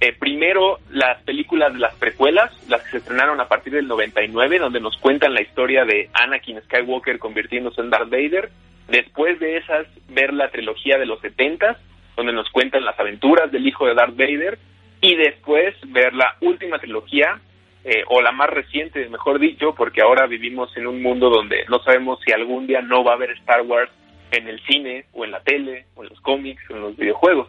eh, 0.00 0.12
primero 0.12 0.78
las 0.90 1.22
películas 1.22 1.72
de 1.72 1.78
las 1.78 1.94
precuelas, 1.94 2.52
las 2.68 2.82
que 2.82 2.90
se 2.90 2.96
estrenaron 2.98 3.40
a 3.40 3.48
partir 3.48 3.72
del 3.72 3.88
99, 3.88 4.58
donde 4.58 4.80
nos 4.80 4.96
cuentan 4.98 5.32
la 5.32 5.40
historia 5.40 5.86
de 5.86 6.10
Anakin 6.12 6.60
Skywalker 6.62 7.18
convirtiéndose 7.18 7.80
en 7.80 7.90
Darth 7.90 8.10
Vader. 8.10 8.50
Después 8.88 9.40
de 9.40 9.56
esas, 9.56 9.86
ver 10.08 10.34
la 10.34 10.50
trilogía 10.50 10.98
de 10.98 11.06
los 11.06 11.20
70, 11.20 11.78
donde 12.16 12.32
nos 12.32 12.50
cuentan 12.50 12.84
las 12.84 12.98
aventuras 12.98 13.52
del 13.52 13.66
hijo 13.66 13.86
de 13.86 13.94
Darth 13.94 14.16
Vader. 14.16 14.58
Y 15.00 15.14
después 15.14 15.74
ver 15.88 16.14
la 16.14 16.36
última 16.40 16.78
trilogía, 16.78 17.40
eh, 17.84 18.02
o 18.08 18.20
la 18.20 18.32
más 18.32 18.50
reciente, 18.50 19.08
mejor 19.08 19.38
dicho, 19.38 19.74
porque 19.76 20.02
ahora 20.02 20.26
vivimos 20.26 20.74
en 20.76 20.86
un 20.86 21.02
mundo 21.02 21.30
donde 21.30 21.64
no 21.68 21.78
sabemos 21.84 22.18
si 22.24 22.32
algún 22.32 22.66
día 22.66 22.80
no 22.80 23.04
va 23.04 23.12
a 23.12 23.14
haber 23.14 23.30
Star 23.32 23.62
Wars 23.62 23.90
en 24.32 24.48
el 24.48 24.60
cine, 24.64 25.04
o 25.12 25.24
en 25.24 25.30
la 25.30 25.40
tele, 25.40 25.86
o 25.94 26.02
en 26.02 26.08
los 26.08 26.20
cómics, 26.20 26.62
o 26.68 26.74
en 26.74 26.80
los 26.80 26.96
videojuegos. 26.96 27.48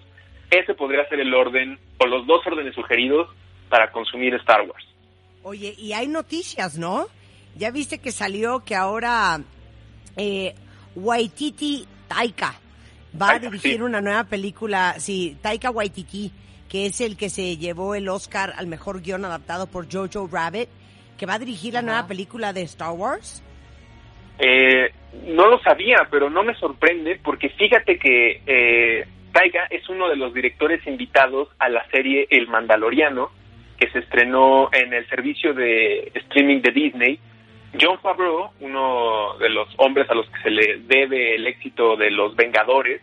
Ese 0.51 0.75
podría 0.75 1.07
ser 1.09 1.21
el 1.21 1.33
orden, 1.33 1.79
o 1.97 2.05
los 2.05 2.27
dos 2.27 2.45
órdenes 2.45 2.75
sugeridos 2.75 3.29
para 3.69 3.91
consumir 3.91 4.35
Star 4.35 4.61
Wars. 4.61 4.85
Oye, 5.43 5.73
y 5.77 5.93
hay 5.93 6.07
noticias, 6.07 6.77
¿no? 6.77 7.07
Ya 7.55 7.71
viste 7.71 7.99
que 7.99 8.11
salió 8.11 8.63
que 8.63 8.75
ahora 8.75 9.39
eh, 10.17 10.53
Waititi 10.95 11.87
Taika 12.07 12.59
va 13.19 13.31
a 13.31 13.39
dirigir 13.39 13.83
una 13.83 14.01
nueva 14.01 14.23
película, 14.25 14.95
sí, 14.97 15.37
Taika 15.41 15.71
Waititi, 15.71 16.31
que 16.69 16.85
es 16.87 17.01
el 17.01 17.17
que 17.17 17.29
se 17.29 17.57
llevó 17.57 17.95
el 17.95 18.09
Oscar 18.09 18.53
al 18.57 18.67
mejor 18.67 19.01
guion 19.01 19.25
adaptado 19.25 19.67
por 19.67 19.91
Jojo 19.91 20.29
Rabbit, 20.31 20.69
que 21.17 21.25
va 21.25 21.35
a 21.35 21.39
dirigir 21.39 21.73
la 21.73 21.79
Ajá. 21.79 21.85
nueva 21.85 22.07
película 22.07 22.53
de 22.53 22.61
Star 22.63 22.91
Wars. 22.91 23.43
Eh, 24.39 24.91
no 25.25 25.47
lo 25.47 25.59
sabía, 25.59 26.07
pero 26.11 26.29
no 26.29 26.43
me 26.43 26.53
sorprende 26.55 27.19
porque 27.23 27.49
fíjate 27.49 27.97
que 27.97 28.41
eh, 28.45 29.07
Taika 29.31 29.65
es 29.69 29.87
uno 29.89 30.09
de 30.09 30.15
los 30.15 30.33
directores 30.33 30.85
invitados 30.85 31.49
a 31.59 31.69
la 31.69 31.87
serie 31.89 32.27
El 32.29 32.47
Mandaloriano, 32.47 33.31
que 33.79 33.89
se 33.91 33.99
estrenó 33.99 34.69
en 34.73 34.93
el 34.93 35.07
servicio 35.09 35.53
de 35.53 36.11
streaming 36.13 36.61
de 36.61 36.71
Disney. 36.71 37.19
John 37.79 37.99
Favreau, 37.99 38.51
uno 38.59 39.37
de 39.39 39.49
los 39.49 39.67
hombres 39.77 40.09
a 40.09 40.15
los 40.15 40.29
que 40.29 40.41
se 40.41 40.49
le 40.49 40.79
debe 40.79 41.35
el 41.35 41.47
éxito 41.47 41.95
de 41.95 42.09
Los 42.11 42.35
Vengadores, 42.35 43.01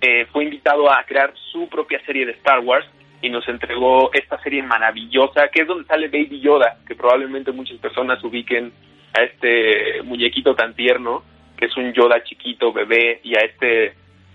eh, 0.00 0.26
fue 0.32 0.44
invitado 0.44 0.90
a 0.90 1.02
crear 1.04 1.32
su 1.52 1.68
propia 1.68 2.04
serie 2.04 2.26
de 2.26 2.32
Star 2.32 2.60
Wars 2.60 2.86
y 3.22 3.30
nos 3.30 3.48
entregó 3.48 4.12
esta 4.12 4.38
serie 4.42 4.62
maravillosa, 4.62 5.48
que 5.48 5.62
es 5.62 5.66
donde 5.66 5.86
sale 5.86 6.08
Baby 6.08 6.40
Yoda, 6.40 6.76
que 6.86 6.94
probablemente 6.94 7.52
muchas 7.52 7.78
personas 7.78 8.22
ubiquen 8.22 8.70
a 9.16 9.22
este 9.22 10.02
muñequito 10.02 10.54
tan 10.54 10.74
tierno, 10.74 11.22
que 11.56 11.66
es 11.66 11.76
un 11.78 11.92
Yoda 11.94 12.22
chiquito, 12.22 12.72
bebé, 12.72 13.20
y 13.22 13.34
a 13.34 13.40
este 13.40 13.94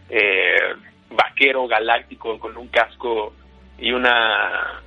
eh, 0.10 0.74
vaquero 1.12 1.68
galáctico 1.68 2.40
con 2.40 2.58
un 2.58 2.68
casco 2.70 3.36
y 3.78 3.92
una, 3.92 4.82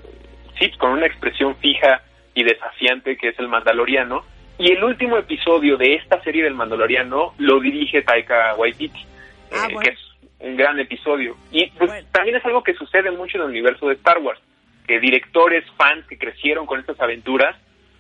sí, 0.59 0.71
con 0.79 0.90
una 0.90 1.07
expresión 1.07 1.55
fija 1.57 2.03
y 2.35 2.42
desafiante 2.42 3.16
que 3.16 3.29
es 3.29 3.38
el 3.38 3.49
Mandaloriano. 3.49 4.25
Y 4.59 4.71
el 4.73 4.85
último 4.85 5.17
episodio 5.17 5.77
de 5.77 5.95
esta 5.95 6.23
serie 6.23 6.45
del 6.45 6.55
Mandaloriano 6.55 7.35
lo 7.38 7.61
dirige 7.61 8.03
Taika 8.03 8.55
Waititi, 8.57 9.05
Ah, 9.53 9.67
eh, 9.69 9.73
bueno. 9.75 9.81
que 9.81 9.91
es 9.91 9.99
un 10.41 10.57
gran 10.57 10.79
episodio. 10.79 11.37
Y 11.51 11.67
pues 11.71 11.91
Bueno. 11.91 12.07
también 12.12 12.37
es 12.37 12.45
algo 12.45 12.62
que 12.62 12.75
sucede 12.75 13.11
mucho 13.11 13.38
en 13.38 13.45
el 13.45 13.51
universo 13.51 13.88
de 13.88 13.95
Star 13.95 14.19
Wars, 14.19 14.41
que 14.87 15.01
directores, 15.01 15.65
fans 15.77 16.07
que 16.07 16.19
crecieron 16.19 16.67
con 16.67 16.81
estas 16.81 17.01
aventuras, 17.01 17.57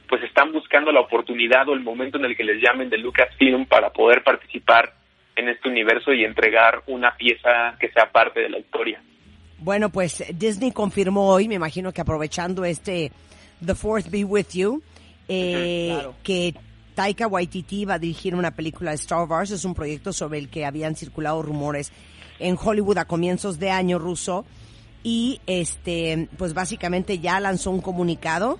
pues 0.08 0.22
están 0.24 0.52
buscando 0.52 0.92
la 0.92 1.00
oportunidad 1.00 1.68
o 1.68 1.72
el 1.72 1.80
momento 1.80 2.18
en 2.18 2.26
el 2.26 2.36
que 2.36 2.44
les 2.44 2.60
llamen 2.62 2.90
de 2.90 2.98
Lucasfilm 2.98 3.64
para 3.66 3.90
poder 3.90 4.22
participar 4.22 4.92
en 5.36 5.48
este 5.48 5.68
universo 5.68 6.12
y 6.12 6.24
entregar 6.24 6.82
una 6.86 7.16
pieza 7.16 7.76
que 7.80 7.88
sea 7.90 8.10
parte 8.12 8.40
de 8.40 8.50
la 8.50 8.58
historia. 8.58 9.00
Bueno, 9.58 9.88
pues 9.90 10.22
Disney 10.38 10.72
confirmó 10.72 11.28
hoy, 11.32 11.48
me 11.48 11.54
imagino 11.54 11.92
que 11.92 12.00
aprovechando 12.02 12.64
este 12.64 13.10
The 13.64 13.74
Fourth 13.74 14.10
Be 14.10 14.24
With 14.24 14.48
You, 14.52 14.82
eh, 15.28 15.90
claro. 15.92 16.14
que 16.22 16.54
Taika 16.94 17.26
Waititi 17.26 17.84
va 17.84 17.94
a 17.94 17.98
dirigir 17.98 18.34
una 18.34 18.50
película 18.50 18.90
de 18.90 18.96
Star 18.96 19.26
Wars. 19.28 19.50
Es 19.50 19.64
un 19.64 19.74
proyecto 19.74 20.12
sobre 20.12 20.38
el 20.38 20.48
que 20.48 20.64
habían 20.64 20.96
circulado 20.96 21.42
rumores 21.42 21.92
en 22.38 22.58
Hollywood 22.62 22.98
a 22.98 23.04
comienzos 23.06 23.58
de 23.58 23.70
año 23.70 23.98
ruso. 23.98 24.44
Y 25.02 25.40
este, 25.46 26.28
pues 26.36 26.54
básicamente 26.54 27.18
ya 27.18 27.40
lanzó 27.40 27.70
un 27.70 27.80
comunicado 27.80 28.58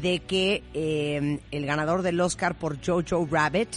de 0.00 0.20
que 0.20 0.62
eh, 0.74 1.38
el 1.50 1.66
ganador 1.66 2.02
del 2.02 2.20
Oscar 2.20 2.56
por 2.56 2.78
Jojo 2.84 3.28
Rabbit 3.30 3.68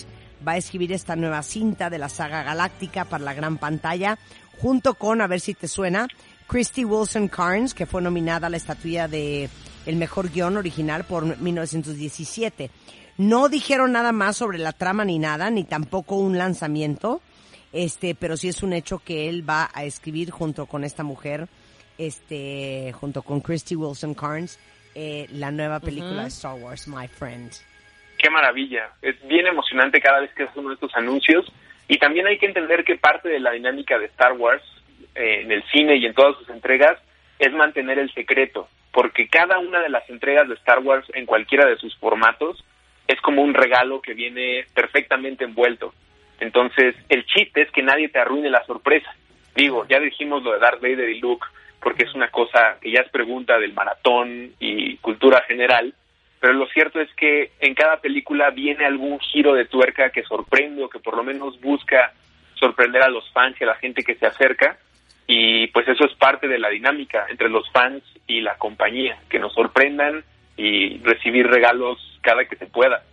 va 0.47 0.53
a 0.53 0.58
escribir 0.58 0.93
esta 0.93 1.15
nueva 1.15 1.43
cinta 1.43 1.89
de 1.89 1.97
la 1.97 2.10
saga 2.10 2.43
galáctica 2.43 3.05
para 3.05 3.23
la 3.23 3.34
gran 3.34 3.58
pantalla, 3.58 4.17
junto 4.60 4.93
con, 4.95 5.21
a 5.21 5.27
ver 5.27 5.39
si 5.39 5.53
te 5.53 5.67
suena, 5.67 6.08
Christy 6.47 6.86
Wilson 6.86 7.27
Carnes, 7.27 7.73
que 7.73 7.86
fue 7.86 8.01
nominada 8.01 8.47
a 8.47 8.49
la 8.49 8.58
estatuilla 8.58 9.08
de 9.08 9.49
el 9.89 9.95
mejor 9.95 10.32
guion 10.32 10.56
original 10.56 11.04
por 11.04 11.25
1917. 11.39 12.69
No 13.17 13.49
dijeron 13.49 13.91
nada 13.91 14.12
más 14.12 14.38
sobre 14.38 14.60
la 14.60 14.71
trama 14.71 15.04
ni 15.04 15.17
nada, 15.17 15.49
ni 15.49 15.63
tampoco 15.63 16.15
un 16.15 16.38
lanzamiento, 16.38 17.21
este, 17.73 18.13
pero 18.13 18.38
sí 18.38 18.49
es 18.49 18.62
un 18.62 18.73
hecho 18.73 18.99
que 18.99 19.28
él 19.30 19.49
va 19.49 19.69
a 19.73 19.84
escribir 19.84 20.30
junto 20.30 20.67
con 20.67 20.84
esta 20.84 21.04
mujer, 21.04 21.47
este, 21.97 22.93
junto 22.93 23.23
con 23.23 23.41
Christy 23.41 23.75
Wilson 23.75 24.13
Carnes, 24.13 24.60
eh, 24.93 25.25
la 25.32 25.49
nueva 25.49 25.80
película 25.80 26.21
de 26.21 26.28
Star 26.28 26.54
Wars, 26.54 26.88
My 26.88 27.08
Friend. 27.08 27.52
qué 28.19 28.30
maravilla. 28.30 28.91
Es 29.02 29.15
bien 29.28 29.47
emocionante 29.47 30.02
cada 30.02 30.19
vez 30.19 30.32
que 30.36 30.43
haces 30.43 30.56
uno 30.58 30.69
de 30.69 30.75
estos 30.75 30.93
anuncios. 30.93 31.52
Y 31.88 31.97
también 31.97 32.28
hay 32.28 32.38
que 32.38 32.45
entender 32.45 32.84
que 32.84 32.97
parte 32.97 33.30
de 33.30 33.39
la 33.39 33.52
dinámica 33.52 33.97
de 33.97 34.06
Star 34.06 34.34
Wars 34.34 34.62
eh, 35.15 35.41
en 35.41 35.52
el 35.52 35.63
cine 35.71 35.95
y 35.95 36.06
en 36.06 36.13
todas 36.13 36.38
sus 36.38 36.49
entregas 36.49 36.99
es 37.39 37.52
mantener 37.54 37.97
el 37.97 38.13
secreto. 38.13 38.67
Porque 38.91 39.28
cada 39.28 39.60
una 39.60 39.82
de 39.82 39.89
las 39.89 40.10
entregas 40.10 40.47
de 40.47 40.56
Star 40.56 40.80
Wars 40.80 41.06
en 41.13 41.25
cualquiera 41.25 41.67
de 41.67 41.78
sus 41.78 41.95
formatos 41.97 42.63
es 43.08 43.19
como 43.21 43.41
un 43.41 43.54
regalo 43.54 44.02
que 44.02 44.13
viene 44.13 44.65
perfectamente 44.73 45.43
envuelto. 45.43 45.93
Entonces, 46.39 46.95
el 47.10 47.25
chiste 47.25 47.62
es 47.62 47.71
que 47.71 47.84
nadie 47.84 48.10
te 48.10 48.19
arruine 48.19 48.49
la 48.49 48.63
sorpresa. 48.65 49.13
Digo, 49.56 49.86
ya 49.88 49.99
dijimos 49.99 50.43
lo 50.43 50.54
de 50.54 50.60
Darth 50.60 50.82
Vader 50.82 51.10
y 51.10 51.19
Luke, 51.19 51.45
porque 51.82 52.04
es 52.04 52.13
una 52.13 52.30
cosa 52.30 52.78
que 52.82 52.91
ya 52.91 53.02
es 53.02 53.10
pregunta 53.10 53.58
del 53.58 53.73
maratón 53.73 54.54
y 54.60 54.97
cultura 54.97 55.43
general, 55.47 55.93
pero 56.39 56.54
lo 56.54 56.67
cierto 56.67 57.02
es 57.02 57.13
que 57.15 57.52
en 57.60 57.75
cada 57.75 57.97
película 57.97 58.49
viene 58.52 58.86
algún 58.86 59.19
giro 59.19 59.54
de 59.54 59.65
tuerca 59.65 60.10
que 60.12 60.23
sorprende 60.23 60.84
o 60.84 60.89
que 60.89 60.99
por 60.99 61.15
lo 61.15 61.23
menos 61.23 61.60
busca 61.60 62.13
sorprender 62.56 63.04
a 63.04 63.10
los 63.10 63.30
fans 63.32 63.60
y 63.60 63.63
a 63.63 63.67
la 63.67 63.75
gente 63.75 64.04
que 64.04 64.15
se 64.15 64.25
acerca 64.25 64.78
y 65.32 65.68
pues 65.68 65.88
eso 65.88 66.06
es 66.06 66.15
parte 66.18 66.48
de 66.48 66.58
la 66.58 66.70
dinámica 66.70 67.28
entre 67.30 67.50
los 67.50 67.70
fans 67.72 68.02
y 68.26 68.42
la 68.42 68.58
compañía, 68.58 69.20
que 69.30 69.38
nos 69.38 69.54
sorprendan 69.54 70.24
y 70.58 70.98
recibir 71.04 71.46
regalos 71.46 72.00
cada 72.22 72.46
que 72.46 72.56
se 72.56 72.65
pueda. 72.65 73.04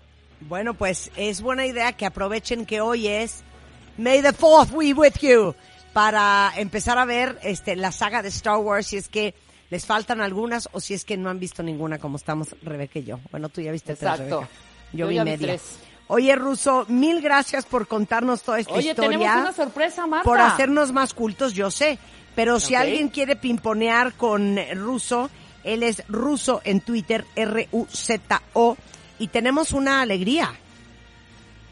Bueno, 0.40 0.72
pues 0.72 1.12
es 1.18 1.42
buena 1.42 1.66
idea 1.66 1.92
que 1.92 2.07
aprovechen 2.07 2.64
que 2.64 2.81
hoy 2.81 3.07
es 3.07 3.44
May 3.98 4.22
the 4.22 4.33
Fourth 4.33 4.70
be 4.70 4.95
with 4.95 5.18
you 5.20 5.55
para 5.93 6.53
empezar 6.57 6.97
a 6.97 7.05
ver 7.05 7.36
este 7.43 7.76
la 7.76 7.93
saga 7.93 8.22
de 8.22 8.28
Star 8.28 8.57
Wars 8.61 8.86
si 8.86 8.97
es 8.97 9.09
que 9.09 9.34
les 9.68 9.84
faltan 9.84 10.22
algunas 10.22 10.70
o 10.72 10.80
si 10.80 10.95
es 10.95 11.05
que 11.05 11.18
no 11.18 11.28
han 11.28 11.38
visto 11.38 11.62
ninguna 11.62 11.99
como 11.99 12.16
estamos 12.16 12.57
Rebeca 12.62 12.99
y 12.99 13.05
yo. 13.05 13.20
Bueno, 13.30 13.51
tú 13.51 13.61
ya 13.61 13.72
viste 13.72 13.95
tres, 13.95 14.11
Exacto. 14.11 14.40
Rebeca. 14.40 14.49
Yo, 14.93 14.99
Yo 15.01 15.09
vi 15.09 15.14
ya 15.16 15.24
vi 15.24 15.30
media. 15.32 15.47
tres. 15.49 15.80
Oye, 16.09 16.36
Russo, 16.36 16.84
mil 16.88 17.20
gracias 17.20 17.66
por 17.66 17.88
contarnos 17.88 18.42
toda 18.42 18.61
esta 18.61 18.72
Oye, 18.74 18.90
historia. 18.90 19.11
tenemos 19.11 19.36
una 19.36 19.52
sorpresa, 19.52 20.07
Marta. 20.07 20.24
por 20.24 20.40
hacernos 20.40 20.92
más 20.92 21.12
cultos, 21.14 21.52
yo 21.52 21.70
sé. 21.70 21.98
Pero 22.36 22.61
si 22.61 22.74
alguien 22.74 23.09
quiere 23.09 23.34
pimponear 23.34 24.12
con 24.12 24.57
Russo, 24.74 25.30
él 25.64 25.82
es 25.82 26.02
Russo 26.09 26.61
en 26.64 26.80
Twitter, 26.80 27.24
R-U-Z-O. 27.34 28.76
Y 29.18 29.28
tenemos 29.28 29.72
una 29.72 30.02
alegría. 30.02 30.52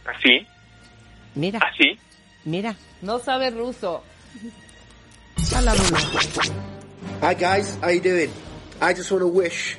Así, 0.06 0.46
Mira, 1.34 1.58
así. 1.60 1.98
mira. 2.44 2.74
No 3.02 3.18
sabe 3.18 3.50
ruso. 3.50 4.02
Hola, 5.56 5.74
Bruno. 5.74 5.98
Hi 7.22 7.34
guys, 7.34 7.78
how 7.82 7.90
you 7.90 8.00
doing? 8.00 8.30
I 8.80 8.94
just 8.94 9.10
want 9.12 9.22
to 9.22 9.28
wish 9.28 9.76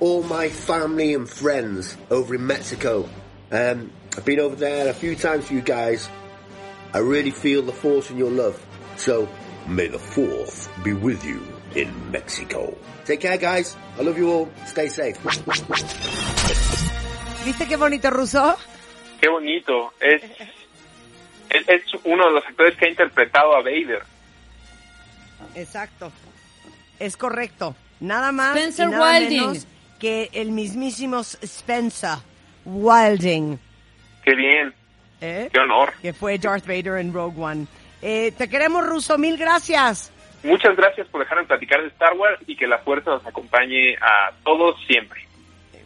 all 0.00 0.22
my 0.22 0.48
family 0.48 1.14
and 1.14 1.28
friends 1.28 1.96
over 2.10 2.34
in 2.36 2.46
Mexico. 2.46 3.08
Um, 3.50 3.90
I've 4.18 4.24
been 4.24 4.40
over 4.40 4.56
there 4.56 4.88
a 4.88 4.92
few 4.92 5.14
times 5.14 5.46
for 5.46 5.54
you 5.54 5.60
guys. 5.60 6.08
I 6.92 6.98
really 6.98 7.30
feel 7.30 7.62
the 7.62 7.70
force 7.70 8.10
in 8.10 8.18
your 8.18 8.32
love. 8.32 8.58
So, 8.96 9.28
may 9.68 9.86
the 9.86 10.00
fourth 10.00 10.68
be 10.82 10.92
with 10.92 11.24
you 11.24 11.40
in 11.76 12.10
Mexico. 12.10 12.76
Take 13.04 13.20
care 13.20 13.38
guys. 13.38 13.76
I 13.96 14.02
love 14.02 14.18
you 14.18 14.28
all. 14.28 14.48
Stay 14.66 14.88
safe. 14.88 15.16
¿Viste 17.44 17.68
qué 17.68 17.76
bonito 17.76 18.10
ruso? 18.10 18.56
Qué 19.20 19.28
bonito. 19.28 19.92
Es, 20.00 20.20
es, 21.50 21.68
es 21.68 21.82
uno 22.02 22.26
de 22.26 22.32
los 22.32 22.44
actores 22.44 22.76
que 22.76 22.86
ha 22.86 22.88
interpretado 22.88 23.54
a 23.54 23.62
Vader. 23.62 24.02
Exacto. 25.54 26.10
Es 26.98 27.16
correcto. 27.16 27.76
Nada 28.00 28.32
más 28.32 28.56
Spencer 28.56 28.88
y 28.88 28.90
nada 28.90 29.12
Wilding. 29.12 29.40
menos 29.40 29.66
que 30.00 30.28
el 30.32 30.50
mismísimo 30.50 31.20
Spencer 31.20 32.18
Wilding, 32.64 33.60
Qué 34.28 34.34
bien. 34.36 34.74
¿eh? 35.22 35.48
Qué 35.50 35.58
honor. 35.58 35.94
que 36.02 36.12
fue 36.12 36.38
Darth 36.38 36.66
Vader 36.66 36.98
en 36.98 37.14
Rogue 37.14 37.40
One. 37.40 37.66
Eh, 38.02 38.32
te 38.36 38.46
queremos, 38.48 38.86
Ruso, 38.86 39.16
mil 39.16 39.38
gracias. 39.38 40.12
Muchas 40.42 40.76
gracias 40.76 41.06
por 41.08 41.22
dejarme 41.22 41.44
platicar 41.46 41.80
de 41.80 41.88
Star 41.88 42.12
Wars 42.12 42.38
y 42.46 42.54
que 42.54 42.66
la 42.66 42.78
fuerza 42.80 43.10
nos 43.12 43.26
acompañe 43.26 43.94
a 43.96 44.30
todos 44.44 44.76
siempre. 44.86 45.26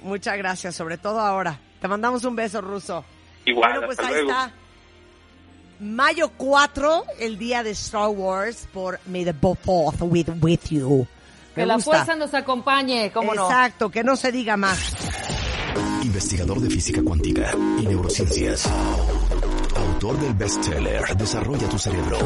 Muchas 0.02 0.36
gracias, 0.36 0.74
sobre 0.74 0.98
todo 0.98 1.20
ahora. 1.20 1.56
Te 1.80 1.86
mandamos 1.86 2.24
un 2.24 2.34
beso, 2.34 2.60
Ruso. 2.60 3.04
Igual, 3.44 3.74
Bueno, 3.74 3.86
pues 3.86 3.98
hasta 4.00 4.08
ahí 4.10 4.24
luego. 4.24 4.30
está. 4.30 4.52
Mayo 5.78 6.30
4, 6.36 7.04
el 7.20 7.38
día 7.38 7.62
de 7.62 7.70
Star 7.70 8.08
Wars, 8.08 8.68
por 8.72 8.98
May 9.06 9.24
the 9.24 9.32
Fourth 9.32 10.00
with, 10.00 10.28
with 10.40 10.60
you. 10.68 11.06
Me 11.54 11.62
Que 11.62 11.66
la 11.66 11.78
fuerza 11.78 12.16
nos 12.16 12.34
acompañe, 12.34 13.12
¿cómo 13.12 13.34
no? 13.34 13.44
Exacto, 13.44 13.88
que 13.88 14.02
no 14.02 14.16
se 14.16 14.32
diga 14.32 14.56
más. 14.56 15.41
Investigador 16.02 16.60
de 16.60 16.70
física 16.70 17.02
cuántica 17.02 17.52
y 17.78 17.86
neurociencias. 17.86 18.68
Autor 19.76 20.20
del 20.20 20.34
bestseller 20.34 21.16
Desarrolla 21.16 21.68
tu 21.68 21.78
cerebro. 21.78 22.18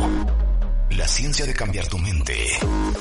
La 0.90 1.06
ciencia 1.06 1.44
de 1.44 1.52
cambiar 1.52 1.86
tu 1.88 1.98
mente. 1.98 2.34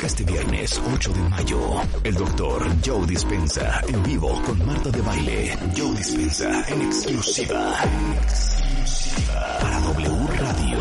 Este 0.03 0.23
viernes 0.23 0.81
8 0.93 1.13
de 1.13 1.29
mayo, 1.29 1.59
el 2.03 2.15
doctor 2.15 2.67
Joe 2.85 3.05
Dispensa 3.07 3.81
en 3.87 4.03
vivo 4.03 4.41
con 4.45 4.65
Marta 4.65 4.89
de 4.89 5.01
Baile. 5.01 5.57
Joe 5.77 5.95
Dispensa 5.95 6.67
en 6.67 6.81
exclusiva. 6.81 7.75
Exclusiva. 8.23 9.57
Para 9.61 9.79
W 9.79 10.27
Radio. 10.37 10.79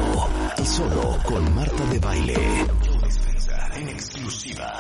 Y 0.59 0.67
solo 0.67 1.19
con 1.25 1.55
Marta 1.55 1.85
de 1.87 1.99
Baile. 1.99 2.67
Joe 2.85 3.07
Dispensa 3.07 3.71
en 3.77 3.89
exclusiva. 3.89 4.73